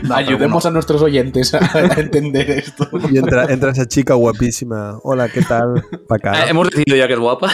No, 0.02 0.14
Ayudemos 0.14 0.66
a 0.66 0.70
nuestros 0.70 1.02
oyentes 1.02 1.54
a, 1.54 1.58
a 1.74 2.00
entender 2.00 2.50
esto. 2.50 2.88
Y 3.10 3.18
entra, 3.18 3.46
entra 3.46 3.70
esa 3.70 3.86
chica 3.86 4.14
guapísima. 4.14 4.98
Hola, 5.02 5.28
¿qué 5.28 5.42
tal? 5.42 5.84
Acá. 6.08 6.32
Ah, 6.34 6.46
Hemos 6.48 6.70
decidido 6.70 6.96
ya 6.96 7.06
que 7.06 7.14
es 7.14 7.18
guapa. 7.18 7.50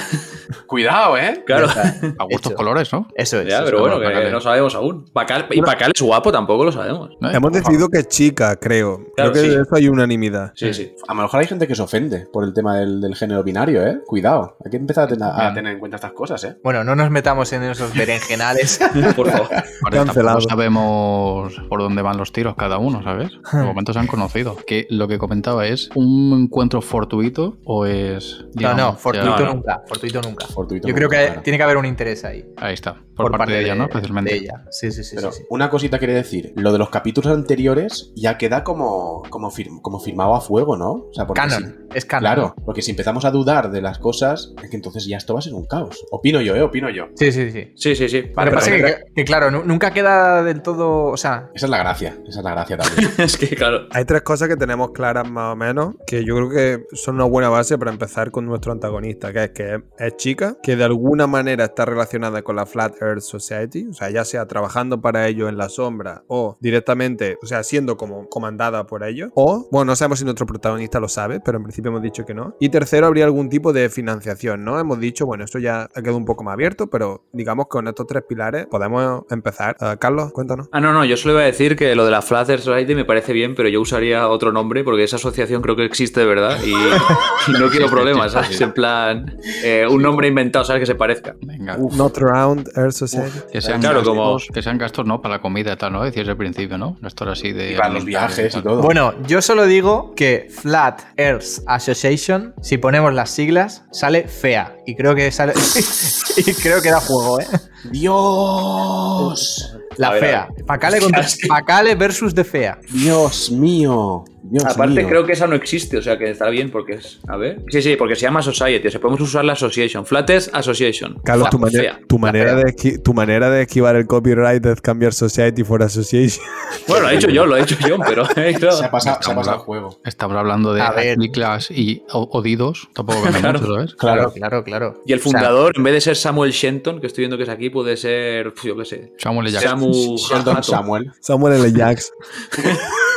Cuidado, 0.66 1.16
¿eh? 1.16 1.42
Claro. 1.46 1.68
A 1.68 2.24
gustos 2.24 2.52
Hecho. 2.52 2.54
colores, 2.54 2.92
¿no? 2.92 3.08
Eso 3.14 3.40
es. 3.40 3.48
Ya, 3.48 3.56
eso 3.56 3.64
pero 3.64 3.78
es. 3.78 3.98
bueno, 3.98 4.20
que 4.20 4.30
no 4.30 4.40
sabemos 4.40 4.74
aún. 4.74 5.06
Pacal, 5.12 5.46
y 5.50 5.62
Pacal 5.62 5.92
es 5.94 6.02
guapo, 6.02 6.32
tampoco 6.32 6.64
lo 6.64 6.72
sabemos. 6.72 7.10
Hemos 7.20 7.52
decidido 7.52 7.88
que 7.88 7.98
es 7.98 8.08
chica, 8.08 8.56
creo. 8.56 9.00
Claro, 9.14 9.32
creo 9.32 9.44
que 9.44 9.50
sí. 9.50 9.56
de 9.56 9.62
eso 9.62 9.74
hay 9.74 9.88
unanimidad. 9.88 10.52
Sí, 10.54 10.72
sí. 10.74 10.94
A 11.08 11.14
lo 11.14 11.22
mejor 11.22 11.40
hay 11.40 11.46
gente 11.46 11.66
que 11.66 11.74
se 11.74 11.82
ofende 11.82 12.26
por 12.32 12.44
el 12.44 12.52
tema 12.52 12.76
del, 12.76 13.00
del 13.00 13.14
género 13.14 13.42
binario, 13.42 13.86
¿eh? 13.86 14.00
Cuidado. 14.06 14.56
Hay 14.64 14.70
que 14.70 14.76
empezar 14.76 15.08
a, 15.20 15.54
tener 15.54 15.72
en 15.72 15.78
cuenta 15.78 15.96
estas 15.96 16.12
cosas, 16.12 16.42
¿eh? 16.44 16.56
Bueno, 16.62 16.84
no 16.84 16.94
nos 16.94 17.10
metamos 17.10 17.52
en 17.52 17.62
esos 17.64 17.94
berenjenales. 17.94 18.80
Por 19.16 19.30
favor. 19.30 19.48
Ahora 19.98 20.06
Cancelado. 20.06 20.38
tampoco 20.38 20.50
sabemos 20.50 21.62
por 21.68 21.80
dónde 21.80 22.02
van 22.02 22.16
los 22.16 22.32
tiros 22.32 22.54
cada 22.56 22.78
uno, 22.78 23.02
¿sabes? 23.02 23.30
De 23.52 23.62
momento 23.62 23.92
se 23.92 23.98
han 23.98 24.06
conocido. 24.06 24.56
Que 24.66 24.86
lo 24.90 25.08
que 25.08 25.18
comentaba 25.18 25.66
es 25.66 25.90
un 25.94 26.42
encuentro 26.44 26.80
fortuito 26.82 27.58
o 27.64 27.86
es. 27.86 28.40
No, 28.42 28.50
digamos, 28.54 28.76
no, 28.78 28.92
fortuito 28.96 29.38
no. 29.46 29.54
nunca. 29.54 29.82
Fortuito 29.86 30.20
nunca. 30.22 30.46
Fortuito 30.46 30.88
Yo 30.88 30.94
creo 30.94 31.08
nunca, 31.08 31.18
que 31.20 31.26
claro. 31.26 31.42
tiene 31.42 31.56
que 31.56 31.62
haber 31.64 31.76
un 31.76 31.86
interés 31.86 32.24
ahí. 32.24 32.44
Ahí 32.56 32.74
está. 32.74 32.96
Por, 33.14 33.30
parte, 33.30 33.52
de 33.52 33.60
ella, 33.62 33.74
¿no? 33.74 33.84
Especialmente. 33.84 34.32
de 34.32 34.38
ella. 34.38 34.64
Sí, 34.70 34.90
sí, 34.90 35.04
sí. 35.04 35.14
Pero 35.16 35.30
sí, 35.32 35.40
sí. 35.40 35.46
una 35.50 35.68
cosita 35.68 35.98
quería 35.98 36.14
decir. 36.16 36.52
Lo 36.56 36.72
de 36.72 36.78
los 36.78 36.88
capítulos 36.88 37.30
anteriores 37.32 38.10
ya 38.16 38.38
queda 38.38 38.64
como, 38.64 39.22
como, 39.28 39.50
fir- 39.50 39.80
como 39.82 40.00
firmado 40.00 40.34
a 40.34 40.40
fuego, 40.40 40.76
¿no? 40.78 40.92
O 40.92 41.10
sea, 41.12 41.26
porque 41.26 41.42
Canon. 41.42 41.62
si- 41.90 41.96
Es 41.98 42.04
canon. 42.06 42.22
Claro, 42.22 42.54
porque 42.64 42.80
si 42.80 42.90
empezamos 42.90 43.24
a 43.26 43.30
dudar 43.30 43.70
de 43.70 43.82
las 43.82 43.98
cosas, 43.98 44.54
es 44.62 44.70
que 44.70 44.76
entonces 44.76 45.06
ya 45.06 45.18
esto 45.18 45.34
va 45.34 45.40
a 45.40 45.42
ser 45.42 45.52
un 45.52 45.66
caos. 45.66 46.04
Opino 46.10 46.40
yo, 46.40 46.56
¿eh? 46.56 46.62
Opino 46.62 46.88
yo. 46.88 47.08
Sí, 47.14 47.30
sí, 47.30 47.50
sí. 47.50 47.72
Sí, 47.76 47.94
sí, 47.94 48.08
sí. 48.08 48.22
Vale, 48.34 48.50
Pero 48.50 48.54
pasa 48.54 48.70
que, 48.70 48.96
que, 49.14 49.24
claro, 49.24 49.50
nu- 49.50 49.62
nunca 49.82 49.94
queda 49.94 50.42
del 50.42 50.62
todo. 50.62 51.06
O 51.06 51.16
sea, 51.16 51.50
Esa 51.54 51.66
es 51.66 51.70
la 51.70 51.78
gracia. 51.78 52.16
Esa 52.26 52.38
es 52.38 52.44
la 52.44 52.50
gracia 52.52 52.76
también. 52.76 53.10
es 53.18 53.36
que, 53.36 53.48
claro. 53.56 53.86
Hay 53.90 54.04
tres 54.04 54.22
cosas 54.22 54.48
que 54.48 54.56
tenemos 54.56 54.92
claras 54.92 55.28
más 55.28 55.52
o 55.52 55.56
menos, 55.56 55.94
que 56.06 56.24
yo 56.24 56.36
creo 56.36 56.50
que 56.50 56.86
son 56.92 57.16
una 57.16 57.24
buena 57.24 57.48
base 57.48 57.76
para 57.78 57.90
empezar 57.90 58.30
con 58.30 58.46
nuestro 58.46 58.72
antagonista, 58.72 59.32
que 59.32 59.44
es 59.44 59.50
que 59.50 59.74
es, 59.74 59.80
es 59.98 60.16
chica, 60.16 60.56
que 60.62 60.76
de 60.76 60.84
alguna 60.84 61.26
manera 61.26 61.64
está 61.64 61.84
relacionada 61.84 62.42
con 62.42 62.56
la 62.56 62.66
Flat 62.66 63.00
Earth 63.02 63.22
Society, 63.22 63.88
o 63.90 63.94
sea, 63.94 64.10
ya 64.10 64.24
sea 64.24 64.46
trabajando 64.46 65.00
para 65.00 65.26
ellos 65.26 65.48
en 65.48 65.58
la 65.58 65.68
sombra 65.68 66.22
o 66.28 66.56
directamente, 66.60 67.38
o 67.42 67.46
sea, 67.46 67.62
siendo 67.64 67.96
como 67.96 68.28
comandada 68.28 68.86
por 68.86 69.02
ellos, 69.02 69.30
o, 69.34 69.68
bueno, 69.70 69.86
no 69.86 69.96
sabemos 69.96 70.20
si 70.20 70.24
nuestro 70.24 70.46
protagonista 70.46 71.00
lo 71.00 71.08
sabe, 71.08 71.40
pero 71.40 71.58
en 71.58 71.64
principio 71.64 71.90
hemos 71.90 72.02
dicho 72.02 72.24
que 72.24 72.34
no. 72.34 72.54
Y 72.60 72.68
tercero, 72.68 73.06
habría 73.06 73.24
algún 73.24 73.48
tipo 73.48 73.72
de 73.72 73.88
financiación, 73.90 74.64
¿no? 74.64 74.78
Hemos 74.78 75.00
dicho, 75.00 75.26
bueno, 75.26 75.44
esto 75.44 75.58
ya 75.58 75.82
ha 75.82 76.02
quedado 76.02 76.16
un 76.16 76.24
poco 76.24 76.44
más 76.44 76.54
abierto, 76.54 76.88
pero 76.88 77.24
digamos 77.32 77.66
que 77.66 77.70
con 77.70 77.88
estos 77.88 78.06
tres 78.06 78.22
pilares 78.28 78.66
podemos 78.66 79.24
empezar. 79.30 79.71
Eh, 79.80 79.96
Carlos, 79.98 80.32
cuéntanos. 80.32 80.68
Ah, 80.72 80.80
no, 80.80 80.92
no, 80.92 81.04
yo 81.04 81.16
solo 81.16 81.34
iba 81.34 81.42
a 81.42 81.46
decir 81.46 81.76
que 81.76 81.94
lo 81.94 82.04
de 82.04 82.10
la 82.10 82.22
Flat 82.22 82.48
Earth 82.50 82.62
Society 82.62 82.94
me 82.94 83.04
parece 83.04 83.32
bien, 83.32 83.54
pero 83.54 83.68
yo 83.68 83.80
usaría 83.80 84.28
otro 84.28 84.52
nombre 84.52 84.84
porque 84.84 85.04
esa 85.04 85.16
asociación 85.16 85.62
creo 85.62 85.76
que 85.76 85.84
existe 85.84 86.20
de 86.20 86.26
verdad 86.26 86.58
y, 86.64 86.70
y 87.50 87.52
no 87.60 87.68
quiero 87.70 87.88
problemas, 87.88 88.32
¿sabes? 88.32 88.60
En 88.60 88.72
plan, 88.72 89.36
eh, 89.64 89.86
un 89.88 90.02
nombre 90.02 90.28
inventado, 90.28 90.64
¿sabes? 90.64 90.80
Que 90.80 90.86
se 90.86 90.94
parezca. 90.94 91.34
Venga. 91.42 91.76
Not 91.76 92.16
Round 92.18 92.70
Earth 92.76 92.92
Society. 92.92 93.38
Que 93.52 93.60
sean, 93.60 93.80
Claro, 93.80 93.98
gastos, 93.98 94.16
como- 94.16 94.38
que 94.54 94.62
sean 94.62 94.78
gastos, 94.78 95.06
¿no? 95.06 95.20
Para 95.22 95.36
la 95.36 95.40
comida 95.42 95.72
y 95.72 95.76
tal, 95.76 95.92
¿no? 95.92 96.04
Decías 96.04 96.28
al 96.28 96.36
principio, 96.36 96.78
¿no? 96.78 96.96
Gastos 97.00 97.28
así 97.28 97.52
de. 97.52 97.72
Y 97.72 97.76
para 97.76 97.90
los 97.90 98.04
viajes 98.04 98.50
y 98.50 98.52
tal. 98.54 98.62
todo. 98.62 98.82
bueno, 98.82 99.14
yo 99.26 99.42
solo 99.42 99.66
digo 99.66 100.14
que 100.14 100.48
Flat 100.50 101.02
Earth 101.16 101.62
Association, 101.66 102.54
si 102.62 102.78
ponemos 102.78 103.12
las 103.14 103.30
siglas, 103.30 103.84
sale 103.92 104.28
fea. 104.28 104.76
Y 104.86 104.94
creo 104.96 105.14
que 105.14 105.30
sale. 105.30 105.52
y 106.36 106.52
creo 106.54 106.80
que 106.82 106.90
da 106.90 107.00
juego, 107.00 107.40
¿eh? 107.40 107.46
¡Dios! 107.90 109.76
La 109.96 110.10
ver, 110.10 110.20
fea. 110.20 110.48
Pacale, 110.66 111.00
contra... 111.00 111.26
Pacale 111.48 111.94
versus 111.94 112.34
de 112.34 112.44
fea. 112.44 112.78
¡Dios 112.90 113.50
mío! 113.50 114.24
Dios 114.52 114.64
Aparte, 114.66 114.94
mío. 115.00 115.08
creo 115.08 115.24
que 115.24 115.32
esa 115.32 115.46
no 115.46 115.54
existe, 115.54 115.96
o 115.96 116.02
sea 116.02 116.18
que 116.18 116.30
estará 116.30 116.50
bien 116.50 116.70
porque 116.70 116.94
es. 116.94 117.20
A 117.26 117.36
ver. 117.36 117.62
Sí, 117.70 117.80
sí, 117.80 117.96
porque 117.96 118.14
se 118.16 118.22
llama 118.22 118.42
Society, 118.42 118.86
o 118.86 118.90
sea, 118.90 119.00
podemos 119.00 119.20
usar 119.22 119.44
la 119.44 119.54
Association. 119.54 120.04
Flat 120.04 120.28
Earth 120.28 120.48
Association. 120.52 121.18
Carlos, 121.24 121.48
tu, 121.50 121.58
manera- 121.58 121.82
fea. 121.94 122.00
tu, 122.06 122.18
manera 122.18 122.54
de 122.54 122.98
tu 123.02 123.14
manera 123.14 123.50
de 123.50 123.62
esquivar 123.62 123.96
el 123.96 124.06
copyright 124.06 124.64
es 124.66 124.80
cambiar 124.80 125.14
Society 125.14 125.64
for 125.64 125.82
Association. 125.82 126.44
Bueno, 126.88 127.04
lo 127.04 127.10
he 127.10 127.14
hecho 127.16 127.28
yo, 127.28 127.46
lo 127.46 127.56
he 127.56 127.62
hecho 127.62 127.76
yo, 127.86 127.96
pero. 128.06 128.24
eh, 128.36 128.54
claro. 128.58 128.76
Se 128.76 128.84
ha 128.84 128.90
pasado, 128.90 129.18
se 129.22 129.30
ha 129.30 129.34
pasado 129.34 129.56
el 129.58 129.62
juego. 129.62 130.00
Estamos 130.04 130.36
hablando 130.36 130.72
de 130.74 130.82
A 130.82 130.90
ver. 130.92 131.12
Atliclas 131.12 131.70
y 131.70 132.02
Odidos. 132.12 132.88
Tampoco 132.94 133.22
Claro. 133.22 133.60
mucho, 133.60 133.74
¿sabes? 133.74 133.94
Claro, 133.94 134.32
claro, 134.32 134.64
claro. 134.64 135.02
Y 135.06 135.12
el 135.12 135.18
O 135.18 135.22
sea, 135.22 135.32
fundador, 135.32 135.72
en 135.76 135.82
vez 135.82 135.94
de 135.94 136.00
ser 136.00 136.16
Samuel 136.16 136.50
Shenton, 136.52 137.00
que 137.00 137.06
estoy 137.06 137.22
viendo 137.22 137.36
que 137.36 137.44
es 137.44 137.48
aquí, 137.48 137.70
puede 137.70 137.96
ser. 137.96 138.52
Yo 138.64 138.76
qué 138.76 138.84
sé. 138.84 139.12
Samuel 139.18 139.46
L. 139.48 139.52
Jackson. 139.54 140.18
Samu. 140.18 140.62
Samuel. 140.62 141.12
Samuel 141.20 141.54
L. 141.54 141.72
Jackson. 141.72 142.14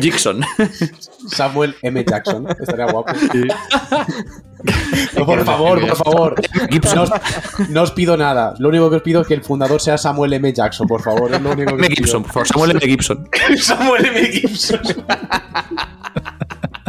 Jackson. 0.00 0.40
Samuel 1.28 1.74
M. 1.82 2.04
Jackson. 2.04 2.46
Estaría 2.60 2.86
guapo. 2.86 3.12
No, 5.16 5.26
por 5.26 5.44
favor, 5.44 5.80
por 5.80 5.96
favor. 5.96 6.34
No 6.94 7.02
os, 7.02 7.10
no 7.68 7.82
os 7.82 7.90
pido 7.92 8.16
nada. 8.16 8.54
Lo 8.58 8.68
único 8.68 8.90
que 8.90 8.96
os 8.96 9.02
pido 9.02 9.20
es 9.22 9.26
que 9.28 9.34
el 9.34 9.42
fundador 9.42 9.80
sea 9.80 9.98
Samuel 9.98 10.32
M. 10.34 10.52
Jackson, 10.52 10.86
por 10.86 11.02
favor. 11.02 11.32
Es 11.32 11.40
lo 11.40 11.52
único 11.52 11.76
que 11.76 11.86
M. 11.86 11.86
os 11.86 11.88
pido. 11.88 11.96
Gibson, 11.96 12.22
por 12.22 12.32
favor, 12.32 12.48
Samuel 12.48 12.70
M. 12.72 12.80
Gibson. 12.80 13.28
Samuel 13.58 14.06
M. 14.06 14.26
Gibson. 14.26 14.80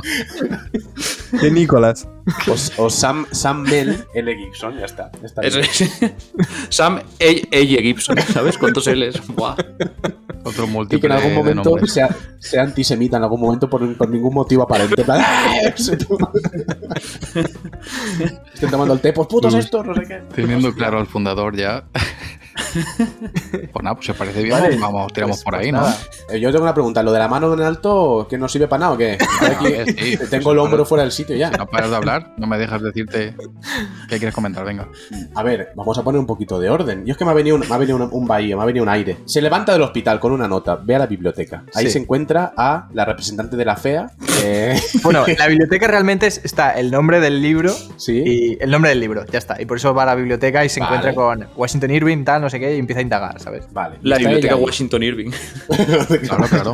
De 1.42 1.52
Nicolás. 1.52 2.08
O, 2.48 2.84
o 2.84 2.90
Sam, 2.90 3.26
Sam 3.32 3.62
Mel 3.64 4.06
L. 4.14 4.36
Gibson. 4.36 4.78
Ya 4.78 4.86
está. 4.86 5.12
ya 5.22 5.26
está. 5.26 5.42
Sam 6.70 7.02
E. 7.20 7.44
L. 7.52 7.82
Gibson, 7.82 8.18
¿sabes? 8.34 8.58
¿Cuántos 8.58 8.88
L's? 8.88 9.26
Buah. 9.28 9.56
Otro 10.44 10.64
Y 10.64 10.68
que 10.68 10.74
múltiple 10.74 11.10
en 11.10 11.12
algún 11.22 11.34
momento 11.36 11.78
sea, 11.88 12.10
sea 12.40 12.64
antisemita, 12.64 13.18
en 13.18 13.24
algún 13.24 13.42
momento 13.42 13.70
por, 13.70 13.98
por 13.98 14.10
ningún 14.10 14.34
motivo 14.34 14.64
aparente. 14.64 15.04
¡ah! 15.08 15.74
Estén 18.54 18.72
tomando 18.72 18.94
el 18.94 19.02
té, 19.02 19.12
pues 19.14 19.28
putos 19.28 19.54
estos, 19.54 19.86
no 19.86 19.94
sé 19.94 20.04
qué. 20.08 20.22
Teniendo 20.34 20.74
claro 20.74 21.00
al 21.00 21.08
fundador 21.08 21.56
ya. 21.56 21.84
Pues 23.72 23.84
nada, 23.84 23.96
pues 23.96 24.06
si 24.06 24.12
os 24.12 24.18
parece 24.18 24.42
bien, 24.44 24.60
Vale, 24.60 24.78
vamos, 24.78 25.12
tiramos 25.14 25.38
pues- 25.38 25.44
por 25.44 25.54
pues 25.56 25.66
ahí, 25.66 25.72
nada. 25.72 25.96
Eh, 26.30 26.40
Yo 26.40 26.52
tengo 26.52 26.64
una 26.64 26.74
pregunta. 26.74 27.04
¿Lo 27.04 27.12
de 27.12 27.20
la 27.20 27.28
mano 27.28 27.54
en 27.54 27.62
alto 27.62 28.28
que 28.30 28.38
no 28.38 28.48
sirve 28.48 28.68
para 28.68 28.80
nada 28.82 28.92
o 28.94 28.98
qué? 28.98 29.14
Estoy 29.14 29.48
aquí- 29.56 29.66
A 29.68 29.70
ver, 29.70 30.00
sí, 30.00 30.18
pues 30.18 30.30
tengo 30.30 30.52
el 30.52 30.60
hombro 30.60 30.86
fuera 30.86 31.04
del 31.04 31.12
sitio 31.12 31.36
ya. 31.36 31.50
¿no? 31.52 31.58
No 31.58 31.68
paras 31.68 31.90
de 31.90 31.96
hablar, 31.96 32.34
no 32.38 32.48
me 32.48 32.58
dejas 32.58 32.82
decirte 32.82 33.36
qué 34.10 34.18
quieres 34.18 34.34
comentar, 34.34 34.66
venga. 34.66 34.88
A 35.36 35.44
ver, 35.44 35.70
vamos 35.76 35.98
a 35.98 36.04
poner 36.04 36.20
un 36.20 36.26
poquito 36.26 36.60
de 36.60 36.70
orden. 36.70 37.06
Yo 37.06 37.12
es 37.12 37.18
que 37.18 37.26
me 37.26 37.32
ha 37.32 37.34
venido 37.34 37.56
un, 37.56 37.68
me 37.68 37.74
ha 37.74 37.78
venido 37.78 37.98
un, 37.98 38.10
un 38.12 38.28
bahío, 38.28 38.58
me 38.58 38.64
ha 38.64 38.66
venido 38.66 38.84
un 38.84 38.90
aire. 38.90 39.18
Se 39.26 39.42
levanta 39.42 39.74
del 39.74 39.82
hospital 39.82 40.20
con 40.20 40.32
una 40.32 40.48
nota, 40.48 40.76
ve 40.76 40.96
a 40.96 41.00
la 41.00 41.08
biblioteca. 41.08 41.64
Ahí 41.74 41.86
Sí. 41.86 41.92
se 41.92 42.00
encuentra 42.00 42.54
a 42.58 42.90
la 42.94 43.06
representante 43.06 43.56
de 43.56 43.66
la 43.66 43.76
FEA. 43.76 44.12
eh, 44.44 44.80
Bueno, 45.04 45.24
en 45.28 45.38
la 45.38 45.48
biblioteca 45.48 45.88
realmente 45.88 46.28
es- 46.28 46.42
está 46.44 46.72
el 46.72 46.92
nombre 46.92 47.20
del 47.20 47.42
libro 47.42 47.74
sí. 47.98 48.24
y 48.26 48.58
el 48.62 48.72
nombre 48.72 48.90
del 48.90 49.00
libro, 49.00 49.26
ya 49.26 49.38
está. 49.38 49.62
Y 49.62 49.66
por 49.66 49.78
eso 49.78 49.94
va 49.94 50.04
a 50.04 50.08
la 50.08 50.16
biblioteca 50.16 50.64
y 50.66 50.70
se 50.70 50.80
Vale. 50.80 50.96
encuentra 50.98 51.16
con 51.16 51.48
Washington 51.56 51.92
Irving, 51.92 52.24
tal, 52.24 52.42
no 52.48 52.52
sé 52.52 52.60
qué, 52.62 52.76
y 52.76 52.80
empieza 52.80 53.00
a 53.00 53.04
indagar, 53.04 53.40
¿sabes? 53.42 53.68
Vale. 53.74 53.98
La 54.04 54.18
biblioteca 54.18 54.54
ella 54.54 54.58
ahí. 54.58 54.64
Washington 54.64 55.04
Irving. 55.04 55.32
Claro, 56.28 56.46
claro. 56.50 56.74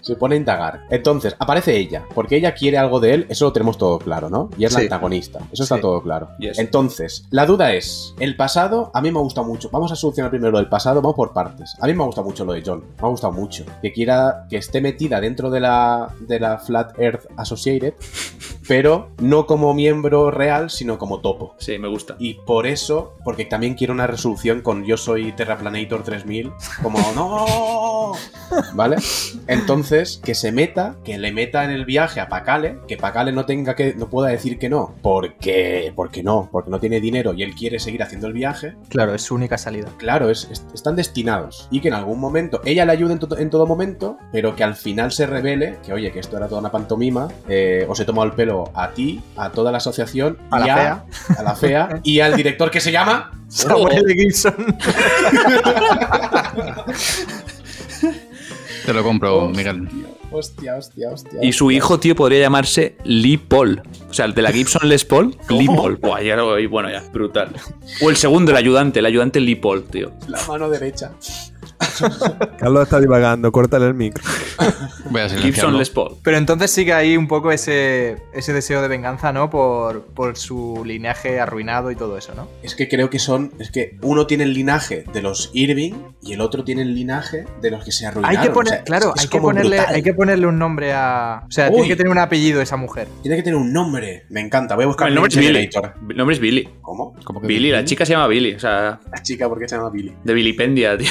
Se 0.00 0.16
pone 0.16 0.34
a 0.34 0.38
indagar. 0.38 0.84
Entonces, 0.90 1.36
aparece 1.38 1.76
ella, 1.76 2.04
porque 2.14 2.34
ella 2.36 2.54
quiere 2.54 2.78
algo 2.78 2.98
de 3.00 3.12
él, 3.14 3.26
eso 3.28 3.44
lo 3.44 3.52
tenemos 3.52 3.76
todo 3.76 3.98
claro, 3.98 4.30
¿no? 4.30 4.48
Y 4.56 4.64
es 4.64 4.72
la 4.72 4.80
antagonista, 4.80 5.40
eso 5.52 5.62
está 5.62 5.76
Sí. 5.76 5.82
todo 5.82 6.02
claro. 6.02 6.30
Yes. 6.38 6.58
Entonces, 6.58 7.26
la 7.30 7.44
duda 7.44 7.74
es, 7.74 8.14
el 8.18 8.34
pasado 8.34 8.90
a 8.94 9.02
mí 9.02 9.12
me 9.12 9.18
ha 9.18 9.22
gustado 9.22 9.46
mucho. 9.46 9.68
Vamos 9.70 9.92
a 9.92 9.96
solucionar 9.96 10.30
primero 10.30 10.52
lo 10.52 10.58
del 10.58 10.68
pasado, 10.70 11.02
vamos 11.02 11.16
por 11.16 11.32
partes. 11.34 11.76
A 11.80 11.86
mí 11.86 11.92
me 11.92 12.02
ha 12.02 12.06
gustado 12.06 12.26
mucho 12.26 12.44
lo 12.46 12.54
de 12.54 12.62
John, 12.64 12.82
me 13.00 13.06
ha 13.06 13.10
gustado 13.10 13.32
mucho. 13.34 13.64
Que 13.82 13.92
quiera 13.92 14.46
que 14.48 14.56
esté 14.56 14.80
metida 14.80 15.20
dentro 15.20 15.50
de 15.50 15.60
la, 15.60 16.08
de 16.20 16.40
la 16.40 16.58
Flat 16.58 16.98
Earth 16.98 17.26
Associated, 17.36 17.92
pero 18.70 19.10
no 19.20 19.46
como 19.46 19.74
miembro 19.74 20.30
real, 20.30 20.70
sino 20.70 20.96
como 20.96 21.18
topo. 21.20 21.56
Sí, 21.58 21.76
me 21.80 21.88
gusta. 21.88 22.14
Y 22.20 22.34
por 22.34 22.68
eso, 22.68 23.14
porque 23.24 23.44
también 23.44 23.74
quiero 23.74 23.92
una 23.92 24.06
resolución 24.06 24.60
con 24.60 24.84
yo 24.84 24.96
soy 24.96 25.32
Terraplanator 25.32 26.04
3000, 26.04 26.52
como 26.80 27.00
no, 27.16 28.12
¿vale? 28.74 28.98
Entonces, 29.48 30.20
que 30.24 30.36
se 30.36 30.52
meta, 30.52 30.94
que 31.04 31.18
le 31.18 31.32
meta 31.32 31.64
en 31.64 31.70
el 31.72 31.84
viaje 31.84 32.20
a 32.20 32.28
Pacale, 32.28 32.78
que 32.86 32.96
Pacale 32.96 33.32
no 33.32 33.44
tenga 33.44 33.74
que, 33.74 33.94
no 33.94 34.08
pueda 34.08 34.28
decir 34.28 34.56
que 34.60 34.68
no, 34.68 34.94
porque, 35.02 35.92
porque 35.96 36.22
no, 36.22 36.48
porque 36.52 36.70
no 36.70 36.78
tiene 36.78 37.00
dinero 37.00 37.34
y 37.34 37.42
él 37.42 37.56
quiere 37.56 37.80
seguir 37.80 38.04
haciendo 38.04 38.28
el 38.28 38.34
viaje. 38.34 38.74
Claro, 38.88 39.16
es 39.16 39.22
su 39.22 39.34
única 39.34 39.58
salida. 39.58 39.88
Claro, 39.96 40.30
es, 40.30 40.48
es- 40.48 40.64
están 40.72 40.94
destinados. 40.94 41.66
Y 41.72 41.80
que 41.80 41.88
en 41.88 41.94
algún 41.94 42.20
momento 42.20 42.60
ella 42.64 42.84
le 42.84 42.92
ayude 42.92 43.14
en, 43.14 43.18
to- 43.18 43.36
en 43.36 43.50
todo 43.50 43.66
momento, 43.66 44.16
pero 44.30 44.54
que 44.54 44.62
al 44.62 44.76
final 44.76 45.10
se 45.10 45.26
revele 45.26 45.78
que, 45.84 45.92
oye, 45.92 46.12
que 46.12 46.20
esto 46.20 46.36
era 46.36 46.46
toda 46.46 46.60
una 46.60 46.70
pantomima, 46.70 47.26
eh, 47.48 47.84
os 47.88 47.98
he 47.98 48.04
tomado 48.04 48.26
el 48.28 48.34
pelo 48.34 48.59
a 48.74 48.90
ti, 48.90 49.22
a 49.36 49.50
toda 49.50 49.70
la 49.72 49.78
asociación, 49.78 50.38
A 50.50 50.60
y 50.60 50.66
la 50.66 50.74
fea. 50.76 51.04
a 51.38 51.42
la 51.42 51.54
fea, 51.54 52.00
y 52.02 52.20
al 52.20 52.36
director 52.36 52.70
que 52.70 52.80
se 52.80 52.92
llama. 52.92 53.30
Samuel 53.48 53.98
L. 53.98 54.14
Gibson. 54.14 54.54
Te 58.86 58.92
lo 58.92 59.02
compro, 59.02 59.48
Miguel. 59.48 59.88
Hostia, 60.32 60.76
hostia, 60.76 61.10
hostia. 61.10 61.38
Y 61.42 61.52
su 61.52 61.70
hijo, 61.70 61.98
tío, 62.00 62.14
podría 62.14 62.40
llamarse 62.40 62.96
Lee 63.04 63.36
Paul. 63.36 63.82
O 64.08 64.14
sea, 64.14 64.24
el 64.26 64.34
de 64.34 64.42
la 64.42 64.52
Gibson 64.52 64.88
Les 64.88 65.04
Paul, 65.04 65.36
Lee 65.48 65.66
Paul. 65.66 65.96
Buah, 65.96 66.22
ya 66.22 66.36
lo- 66.36 66.56
bueno, 66.68 66.90
ya, 66.90 67.02
brutal. 67.12 67.50
O 68.02 68.10
el 68.10 68.16
segundo, 68.16 68.50
el 68.52 68.56
ayudante, 68.56 69.00
el 69.00 69.06
ayudante 69.06 69.40
Lee 69.40 69.56
Paul, 69.56 69.84
tío. 69.84 70.12
La 70.28 70.40
mano 70.46 70.68
derecha. 70.70 71.12
Carlos 72.58 72.82
está 72.82 73.00
divagando, 73.00 73.50
córtale 73.52 73.86
el 73.86 73.94
micro. 73.94 74.22
Voy 75.10 75.22
a 75.22 75.28
Gibson. 75.28 75.78
Les 75.78 75.90
Paul. 75.90 76.16
Pero 76.22 76.36
entonces 76.36 76.70
sigue 76.70 76.92
ahí 76.92 77.16
un 77.16 77.26
poco 77.26 77.50
ese, 77.52 78.18
ese 78.34 78.52
deseo 78.52 78.82
de 78.82 78.88
venganza, 78.88 79.32
¿no? 79.32 79.50
Por, 79.50 80.02
por 80.02 80.36
su 80.36 80.82
linaje 80.84 81.40
arruinado 81.40 81.90
y 81.90 81.96
todo 81.96 82.16
eso, 82.18 82.34
¿no? 82.34 82.48
Es 82.62 82.74
que 82.74 82.88
creo 82.88 83.08
que 83.10 83.18
son. 83.18 83.52
Es 83.58 83.70
que 83.70 83.96
uno 84.02 84.26
tiene 84.26 84.44
el 84.44 84.52
linaje 84.52 85.04
de 85.12 85.22
los 85.22 85.50
Irving 85.54 85.94
y 86.22 86.34
el 86.34 86.40
otro 86.40 86.64
tiene 86.64 86.82
el 86.82 86.94
linaje 86.94 87.46
de 87.62 87.70
los 87.70 87.84
que 87.84 87.92
se 87.92 88.06
arruinaron. 88.06 88.38
Hay 88.38 88.46
que 88.46 88.52
poner, 88.52 88.72
O 88.72 88.76
sea, 88.76 88.84
claro, 88.84 89.08
es- 89.14 89.14
es 89.16 89.22
hay, 89.22 89.28
que 89.30 89.40
ponerle, 89.40 89.78
hay 89.80 90.02
que 90.02 90.14
ponerle 90.14 90.19
un 90.20 90.58
nombre 90.58 90.92
a. 90.92 91.44
O 91.46 91.50
sea, 91.50 91.68
Uy. 91.68 91.74
tiene 91.74 91.88
que 91.88 91.96
tener 91.96 92.10
un 92.10 92.18
apellido 92.18 92.60
esa 92.60 92.76
mujer. 92.76 93.08
Tiene 93.22 93.36
que 93.36 93.42
tener 93.42 93.58
un 93.58 93.72
nombre. 93.72 94.24
Me 94.28 94.40
encanta. 94.40 94.74
Voy 94.74 94.84
a 94.84 94.88
buscar 94.88 95.08
El 95.08 95.14
nombre 95.14 95.30
es 95.32 95.38
Billy. 95.38 95.70
El 96.10 96.16
nombre 96.16 96.34
es 96.34 96.40
Billy. 96.40 96.68
¿Cómo? 96.82 97.14
¿Cómo 97.24 97.40
que 97.40 97.46
Billy, 97.46 97.70
la 97.70 97.84
chica 97.84 98.04
se 98.04 98.12
llama 98.12 98.26
Billy. 98.26 98.54
O 98.54 98.60
sea, 98.60 99.00
La 99.10 99.22
chica, 99.22 99.48
¿por 99.48 99.58
qué 99.58 99.68
se 99.68 99.76
llama 99.76 99.90
Billy? 99.90 100.12
de 100.22 100.34
Vilipendia, 100.34 100.98
tío. 100.98 101.10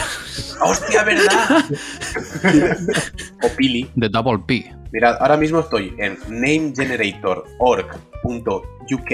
¡Hostia, 0.61 1.03
verdad! 1.03 1.65
o 3.43 3.49
Billy. 3.57 3.89
De 3.95 4.09
Double 4.09 4.43
P. 4.45 4.71
Mirad, 4.91 5.17
ahora 5.19 5.37
mismo 5.37 5.59
estoy 5.59 5.93
en 5.97 6.17
namegenerator.org.uk 6.27 9.11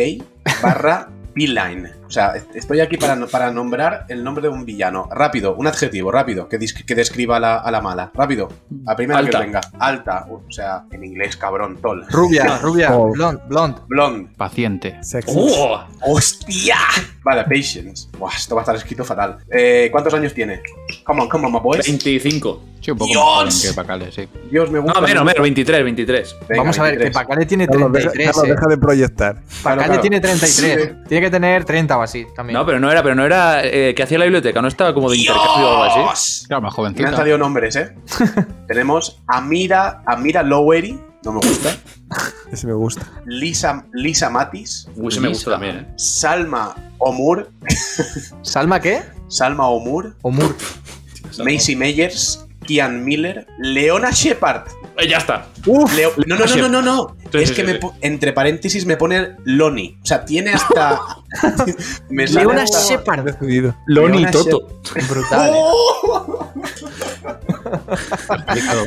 barra 0.62 1.10
Beeline. 1.36 1.92
O 2.08 2.10
sea, 2.10 2.36
est- 2.36 2.56
estoy 2.56 2.80
aquí 2.80 2.98
para, 2.98 3.16
para 3.28 3.52
nombrar 3.52 4.06
el 4.10 4.24
nombre 4.24 4.44
de 4.44 4.50
un 4.50 4.64
villano. 4.66 5.08
Rápido, 5.12 5.56
un 5.56 5.68
adjetivo, 5.68 6.12
rápido, 6.12 6.48
que, 6.48 6.58
dis- 6.60 6.86
que 6.86 6.96
describa 6.96 7.38
a 7.38 7.40
la, 7.40 7.56
a 7.58 7.70
la 7.72 7.82
mala. 7.82 8.12
Rápido, 8.14 8.48
a 8.88 8.96
primera 8.96 9.20
Alta. 9.20 9.40
que 9.40 9.46
venga. 9.46 9.62
Alta, 9.80 10.26
o 10.30 10.44
sea, 10.52 10.86
en 10.92 11.04
inglés, 11.04 11.36
cabrón, 11.38 11.78
tol. 11.82 12.06
Rubia, 12.10 12.58
rubia, 12.62 12.96
Oh. 12.96 13.12
blonde, 13.12 13.42
blonde. 13.48 13.82
Blonde. 13.88 14.30
Paciente. 14.38 14.98
Sexy. 15.04 15.34
¡Oh! 15.38 15.84
¡Hostia! 16.02 16.78
Vale, 17.24 17.44
patience. 17.44 18.08
Buah, 18.18 18.32
esto 18.36 18.56
va 18.56 18.62
a 18.62 18.64
estar 18.64 18.76
escrito 18.76 19.04
fatal. 19.04 19.40
Eh, 19.52 19.90
¿Cuántos 19.92 20.14
años 20.14 20.34
tiene? 20.34 20.62
Come 21.06 21.22
on, 21.22 21.30
come 21.30 21.46
on, 21.46 21.54
my 21.54 21.60
boys. 21.60 21.86
25. 21.86 22.62
Sí, 22.82 22.92
un 22.92 22.98
poco 22.98 23.10
¡Dios! 23.12 23.46
más 23.46 23.56
joven 23.56 23.70
que 23.70 23.76
Pacale, 23.76 24.12
sí. 24.12 24.28
Dios, 24.52 24.70
me 24.72 24.80
gusta. 24.80 25.00
No, 25.00 25.08
menos, 25.08 25.24
me 25.24 25.26
menos, 25.26 25.34
gusta. 25.34 25.42
23, 25.44 25.84
23. 25.84 26.36
Venga, 26.50 26.62
Vamos 26.62 26.80
a 26.80 26.84
ver, 26.84 26.92
que 26.92 26.98
23. 27.04 27.14
Pacale 27.14 27.46
tiene 27.46 27.68
Carlos, 27.68 27.92
deja, 27.92 28.12
33. 28.12 28.28
Carlos, 28.36 28.46
eh. 28.50 28.52
deja 28.54 28.68
de 28.68 28.78
proyectar. 28.78 29.42
Pacale 29.64 29.86
claro. 29.86 30.02
tiene 30.02 30.20
33. 30.20 30.84
Sí. 30.84 30.96
Tiene 31.08 31.26
que 31.26 31.32
tener 31.32 31.66
30 31.66 31.98
o 31.98 32.02
así 32.02 32.26
también. 32.36 32.58
No, 32.60 32.66
pero 32.66 32.80
no 32.80 32.92
era, 32.92 33.04
pero 33.04 33.16
no 33.16 33.26
era 33.26 33.64
eh, 33.64 33.94
que 33.96 34.04
hacía 34.04 34.18
la 34.18 34.26
biblioteca, 34.26 34.62
no 34.62 34.68
estaba 34.68 34.94
como 34.94 35.10
de 35.12 35.18
intercambio 35.18 35.68
o 35.68 35.84
algo 35.84 36.10
así. 36.12 36.46
Claro, 36.48 36.62
más 36.62 36.72
Me 36.72 36.76
jovencita. 36.76 37.10
han 37.10 37.16
salido 37.16 37.38
nombres, 37.38 37.76
¿eh? 37.76 37.96
Tenemos 38.68 39.22
Amira, 39.28 40.02
Amira 40.06 40.42
Lowery, 40.44 41.00
no 41.24 41.34
me 41.34 41.40
gusta. 41.40 41.76
Ese 42.52 42.68
me 42.68 42.74
gusta. 42.74 43.02
Lisa, 43.26 43.84
Lisa 43.94 44.30
Matis, 44.30 44.88
Uy, 44.96 45.08
ese 45.12 45.20
me 45.20 45.30
gusta 45.30 45.50
Lisa. 45.50 45.52
también, 45.60 45.76
eh. 45.78 45.94
Salma 45.98 46.76
Omur, 47.00 47.50
¿Salma 48.44 48.80
qué? 48.80 49.02
Salma 49.28 49.68
Omur, 49.68 50.16
O 50.22 50.30
Moore. 50.30 50.54
Macy 51.40 51.76
Meyers, 51.76 52.46
Kian 52.66 53.04
Miller, 53.04 53.46
Leona 53.60 54.12
Shepard. 54.12 54.68
Eh, 54.98 55.08
ya 55.10 55.18
está. 55.18 55.48
Leo- 55.66 56.14
no, 56.26 56.36
no, 56.38 56.46
no, 56.46 56.56
no, 56.56 56.70
no, 56.70 56.82
no. 56.82 57.18
Sí, 57.32 57.38
es 57.40 57.50
sí, 57.50 57.56
que 57.56 57.62
sí, 57.62 57.68
me 57.68 57.74
sí. 57.74 57.80
po- 57.80 57.96
entre 58.02 58.32
paréntesis 58.34 58.86
me 58.86 58.96
pone 58.98 59.36
Loni. 59.44 59.98
O 60.02 60.06
sea, 60.06 60.24
tiene 60.24 60.54
hasta. 60.54 61.02
me 62.10 62.28
sale 62.28 62.46
Leona 62.46 62.64
hasta- 62.64 62.82
Shepard. 62.82 63.26
Decidido. 63.26 63.76
Loni 63.88 64.20
Leona 64.20 64.32
Toto. 64.32 64.68
Brutal. 65.10 65.50
eh. 65.50 65.54
¡Oh! 65.56 66.52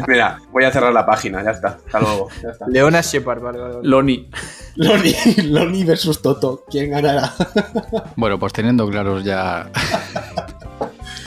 Mira, 0.09 0.39
voy 0.51 0.65
a 0.65 0.71
cerrar 0.73 0.93
la 0.93 1.05
página, 1.05 1.43
ya 1.45 1.51
está. 1.51 1.79
Hasta 1.87 2.01
luego. 2.01 2.29
Ya 2.43 2.51
está. 2.51 2.67
Leona 2.69 3.01
Shepard, 3.01 3.41
vale, 3.41 3.59
vale. 3.59 3.75
vale. 3.77 3.89
Loni. 3.89 4.31
Loni, 4.77 5.15
Loni 5.45 5.85
versus 5.85 6.23
Toto. 6.23 6.65
¿Quién 6.71 6.91
ganará? 6.91 7.33
Bueno, 8.17 8.39
pues 8.39 8.53
teniendo 8.53 8.89
claros 8.89 9.25
ya 9.25 9.71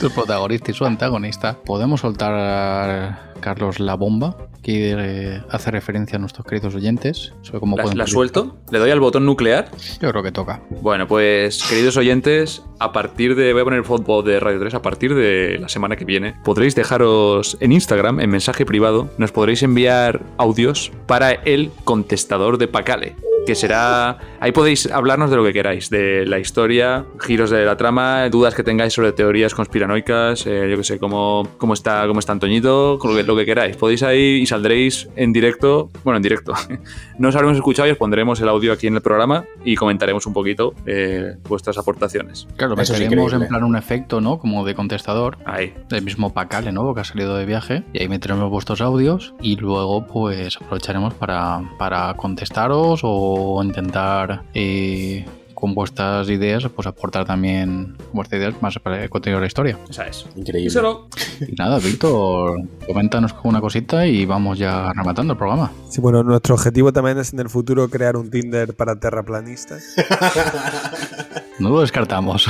tu 0.02 0.10
protagonista 0.10 0.72
y 0.72 0.74
su 0.74 0.84
antagonista, 0.84 1.58
podemos 1.64 2.00
soltar, 2.00 3.34
Carlos, 3.40 3.78
la 3.78 3.94
bomba 3.94 4.36
que 4.60 5.40
hace 5.48 5.70
referencia 5.70 6.16
a 6.16 6.18
nuestros 6.18 6.44
queridos 6.44 6.74
oyentes. 6.74 7.32
sobre 7.42 7.60
cómo 7.60 7.76
¿La, 7.76 8.06
suelto? 8.08 8.58
¿Le 8.72 8.80
doy 8.80 8.90
al 8.90 8.98
botón 8.98 9.24
nuclear? 9.24 9.70
Yo 10.00 10.10
creo 10.10 10.24
que 10.24 10.32
toca. 10.32 10.60
Bueno, 10.80 11.06
pues 11.06 11.62
queridos 11.68 11.96
oyentes, 11.96 12.64
a 12.80 12.90
partir 12.90 13.36
de. 13.36 13.52
Voy 13.52 13.62
a 13.62 13.64
poner 13.64 13.78
el 13.78 13.84
fútbol 13.84 14.24
de 14.24 14.40
Radio 14.40 14.58
3. 14.58 14.74
A 14.74 14.82
partir 14.82 15.14
de 15.14 15.58
la 15.60 15.68
semana 15.68 15.94
que 15.94 16.04
viene, 16.04 16.34
podréis 16.44 16.74
dejaros 16.74 17.56
en 17.60 17.70
Instagram, 17.70 18.18
en 18.18 18.30
mensaje 18.30 18.66
privado, 18.66 19.08
nos 19.18 19.30
podréis 19.30 19.62
enviar 19.62 20.22
audios 20.36 20.90
para 21.06 21.30
el 21.30 21.70
contestador 21.84 22.58
de 22.58 22.66
Pacale. 22.66 23.14
Que 23.46 23.54
será. 23.54 24.18
Ahí 24.42 24.50
podéis 24.50 24.90
hablarnos 24.90 25.30
de 25.30 25.36
lo 25.36 25.44
que 25.44 25.52
queráis, 25.52 25.88
de 25.88 26.26
la 26.26 26.40
historia, 26.40 27.04
giros 27.20 27.48
de 27.50 27.64
la 27.64 27.76
trama, 27.76 28.28
dudas 28.28 28.56
que 28.56 28.64
tengáis 28.64 28.92
sobre 28.92 29.12
teorías 29.12 29.54
conspiranoicas, 29.54 30.44
eh, 30.48 30.66
yo 30.68 30.76
que 30.76 30.82
sé, 30.82 30.98
cómo, 30.98 31.46
cómo 31.58 31.74
está 31.74 32.08
cómo 32.08 32.18
está 32.18 32.32
Antoñito, 32.32 32.98
lo 33.04 33.14
que, 33.14 33.22
lo 33.22 33.36
que 33.36 33.46
queráis. 33.46 33.76
Podéis 33.76 34.02
ahí 34.02 34.40
y 34.40 34.46
saldréis 34.46 35.08
en 35.14 35.32
directo. 35.32 35.90
Bueno, 36.02 36.16
en 36.16 36.24
directo. 36.24 36.54
No 37.18 37.28
os 37.28 37.36
habremos 37.36 37.56
escuchado 37.56 37.86
y 37.86 37.92
os 37.92 37.98
pondremos 37.98 38.40
el 38.40 38.48
audio 38.48 38.72
aquí 38.72 38.88
en 38.88 38.96
el 38.96 39.00
programa 39.00 39.44
y 39.64 39.76
comentaremos 39.76 40.26
un 40.26 40.32
poquito 40.32 40.74
eh, 40.86 41.36
vuestras 41.48 41.78
aportaciones. 41.78 42.48
Claro, 42.56 42.74
Eso 42.80 42.94
meteremos 42.94 43.32
en 43.32 43.46
plan 43.46 43.62
un 43.62 43.76
efecto, 43.76 44.20
¿no? 44.20 44.40
Como 44.40 44.64
de 44.64 44.74
contestador. 44.74 45.38
Ahí. 45.44 45.72
del 45.88 46.02
mismo 46.02 46.32
Pacale, 46.32 46.72
¿no? 46.72 46.92
Que 46.94 47.02
ha 47.02 47.04
salido 47.04 47.36
de 47.36 47.44
viaje. 47.44 47.84
Y 47.92 48.00
ahí 48.00 48.08
meteremos 48.08 48.50
vuestros 48.50 48.80
audios 48.80 49.34
y 49.40 49.54
luego 49.54 50.04
pues 50.04 50.56
aprovecharemos 50.56 51.14
para, 51.14 51.62
para 51.78 52.14
contestaros 52.14 53.02
o 53.04 53.62
intentar 53.62 54.31
eh, 54.54 55.24
con 55.62 55.76
vuestras 55.76 56.28
ideas 56.28 56.68
pues 56.74 56.88
aportar 56.88 57.24
también 57.24 57.96
vuestras 58.12 58.40
ideas 58.40 58.60
más 58.60 58.80
para 58.80 59.04
el 59.04 59.08
contenido 59.08 59.38
de 59.38 59.42
la 59.42 59.46
historia. 59.46 59.78
Esa 59.88 60.08
es. 60.08 60.26
Increíble. 60.34 60.64
Díselo. 60.64 61.06
Y 61.40 61.54
nada, 61.54 61.78
Víctor, 61.78 62.62
coméntanos 62.84 63.32
una 63.44 63.60
cosita 63.60 64.04
y 64.04 64.26
vamos 64.26 64.58
ya 64.58 64.92
rematando 64.92 65.34
el 65.34 65.38
programa. 65.38 65.70
Sí, 65.88 66.00
bueno, 66.00 66.24
nuestro 66.24 66.56
objetivo 66.56 66.92
también 66.92 67.16
es 67.18 67.32
en 67.32 67.38
el 67.38 67.48
futuro 67.48 67.88
crear 67.88 68.16
un 68.16 68.28
Tinder 68.28 68.74
para 68.74 68.98
terraplanistas. 68.98 69.94
No 71.58 71.68
lo 71.68 71.82
descartamos. 71.82 72.48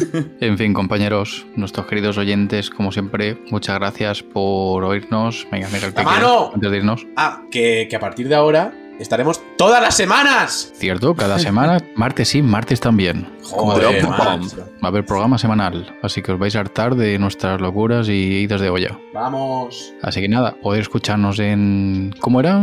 en 0.40 0.58
fin, 0.58 0.72
compañeros, 0.72 1.44
nuestros 1.56 1.86
queridos 1.86 2.18
oyentes, 2.18 2.70
como 2.70 2.92
siempre, 2.92 3.36
muchas 3.50 3.76
gracias 3.78 4.22
por 4.22 4.84
oírnos. 4.84 5.44
Venga, 5.50 5.68
mira 5.72 5.88
el 5.88 5.94
¡La 5.94 6.02
mano! 6.04 6.50
antes 6.54 6.70
de 6.70 6.76
irnos. 6.76 7.06
Ah, 7.16 7.42
que, 7.50 7.88
que 7.90 7.96
a 7.96 8.00
partir 8.00 8.28
de 8.28 8.36
ahora 8.36 8.72
estaremos 8.98 9.40
todas 9.56 9.82
las 9.82 9.96
semanas. 9.96 10.72
Cierto, 10.74 11.14
cada 11.14 11.38
semana, 11.38 11.78
martes 11.94 12.28
sí, 12.28 12.42
martes 12.42 12.80
también. 12.80 13.28
Joder. 13.50 14.04
Va 14.06 14.38
a 14.82 14.86
haber 14.88 15.04
programa 15.04 15.38
semanal, 15.38 15.96
así 16.02 16.22
que 16.22 16.32
os 16.32 16.38
vais 16.38 16.54
a 16.56 16.60
hartar 16.60 16.94
de 16.94 17.18
nuestras 17.18 17.60
locuras 17.60 18.08
y 18.08 18.12
idas 18.40 18.60
de 18.60 18.70
olla. 18.70 18.98
Vamos. 19.14 19.92
Así 20.02 20.20
que 20.20 20.28
nada, 20.28 20.56
podéis 20.62 20.82
escucharnos 20.82 21.38
en... 21.40 22.14
¿Cómo 22.20 22.40
era, 22.40 22.62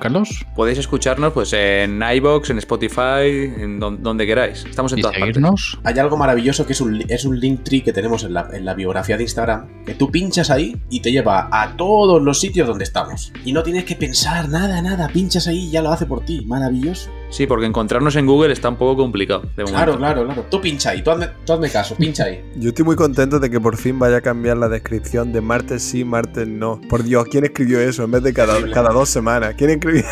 Carlos? 0.00 0.44
Podéis 0.56 0.78
escucharnos 0.78 1.32
pues 1.32 1.52
en 1.52 2.02
iBox, 2.02 2.50
en 2.50 2.58
Spotify, 2.58 3.52
en 3.58 3.78
don- 3.78 4.02
donde 4.02 4.26
queráis. 4.26 4.64
Estamos 4.64 4.92
en 4.92 4.98
Y 4.98 5.02
todas 5.02 5.16
partes. 5.16 5.34
seguirnos. 5.34 5.78
Hay 5.84 5.98
algo 5.98 6.16
maravilloso 6.16 6.66
que 6.66 6.72
es 6.72 6.80
un, 6.80 7.02
es 7.08 7.24
un 7.24 7.38
link 7.38 7.62
tree 7.62 7.82
que 7.82 7.92
tenemos 7.92 8.24
en 8.24 8.34
la, 8.34 8.48
en 8.52 8.64
la 8.64 8.74
biografía 8.74 9.16
de 9.16 9.22
Instagram, 9.24 9.84
que 9.84 9.94
tú 9.94 10.10
pinchas 10.10 10.50
ahí 10.50 10.76
y 10.90 11.00
te 11.00 11.12
lleva 11.12 11.48
a 11.52 11.76
todos 11.76 12.20
los 12.22 12.40
sitios 12.40 12.66
donde 12.66 12.84
estamos. 12.84 13.32
Y 13.44 13.52
no 13.52 13.62
tienes 13.62 13.84
que 13.84 13.94
pensar 13.96 14.48
nada, 14.48 14.82
nada, 14.82 15.08
pinchas 15.08 15.46
ahí 15.46 15.66
y 15.66 15.70
ya 15.70 15.82
lo 15.82 15.92
hace 15.92 16.06
por 16.06 16.24
ti. 16.24 16.44
Maravilloso. 16.46 17.10
Sí, 17.30 17.46
porque 17.46 17.64
encontrarnos 17.66 18.16
en 18.16 18.26
Google 18.26 18.52
está 18.52 18.68
un 18.68 18.76
poco 18.76 18.96
complicado. 18.96 19.42
De 19.56 19.64
momento. 19.64 19.72
Claro, 19.72 19.96
claro, 19.96 20.21
claro. 20.24 20.46
Tú 20.50 20.60
pincha 20.60 20.90
ahí, 20.90 21.02
tú 21.02 21.10
hazme, 21.10 21.28
tú 21.44 21.52
hazme 21.52 21.70
caso, 21.70 21.96
pincha 21.96 22.24
ahí. 22.24 22.44
Yo 22.56 22.70
estoy 22.70 22.84
muy 22.84 22.96
contento 22.96 23.38
de 23.38 23.50
que 23.50 23.60
por 23.60 23.76
fin 23.76 23.98
vaya 23.98 24.18
a 24.18 24.20
cambiar 24.20 24.56
la 24.56 24.68
descripción 24.68 25.32
de 25.32 25.40
martes 25.40 25.82
sí, 25.82 26.04
martes 26.04 26.46
no. 26.46 26.80
Por 26.88 27.02
Dios, 27.02 27.26
¿quién 27.30 27.44
escribió 27.44 27.80
eso 27.80 28.04
en 28.04 28.10
vez 28.10 28.22
de 28.22 28.32
cada, 28.32 28.70
cada 28.70 28.90
dos 28.90 29.08
semanas? 29.08 29.54
¿Quién 29.56 29.70
escribió? 29.70 30.04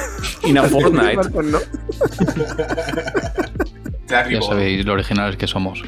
Y 0.44 0.56
a 0.56 0.62
Fortnite. 0.64 1.42
No. 1.42 1.58
Ya 4.10 4.42
sabéis 4.42 4.84
lo 4.84 4.92
originales 4.94 5.36
que 5.36 5.46
somos. 5.46 5.82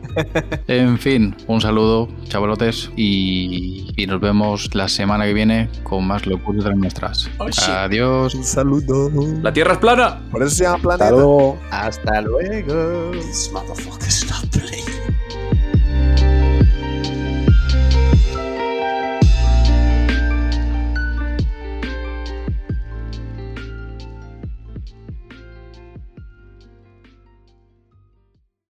en 0.68 0.98
fin, 0.98 1.34
un 1.46 1.60
saludo, 1.60 2.08
chavalotes, 2.28 2.90
y, 2.96 3.90
y 3.96 4.06
nos 4.06 4.20
vemos 4.20 4.74
la 4.74 4.88
semana 4.88 5.24
que 5.24 5.32
viene 5.32 5.68
con 5.82 6.06
más 6.06 6.26
locuras 6.26 6.64
de 6.64 6.70
las 6.70 6.78
nuestras. 6.78 7.30
Oh. 7.38 7.46
Adiós. 7.68 8.34
Un 8.34 8.44
saludo. 8.44 9.10
La 9.42 9.52
Tierra 9.52 9.72
es 9.72 9.78
plana. 9.78 10.20
Por 10.30 10.42
eso 10.42 10.54
se 10.54 10.64
llama 10.64 10.76
Hasta 10.76 10.88
planeta. 10.88 11.10
luego. 11.10 11.58
Hasta 11.70 12.20
luego. 12.20 13.10
This 13.12 13.50
motherfucker's 13.52 14.26
not 14.30 14.46
playing. 14.50 14.97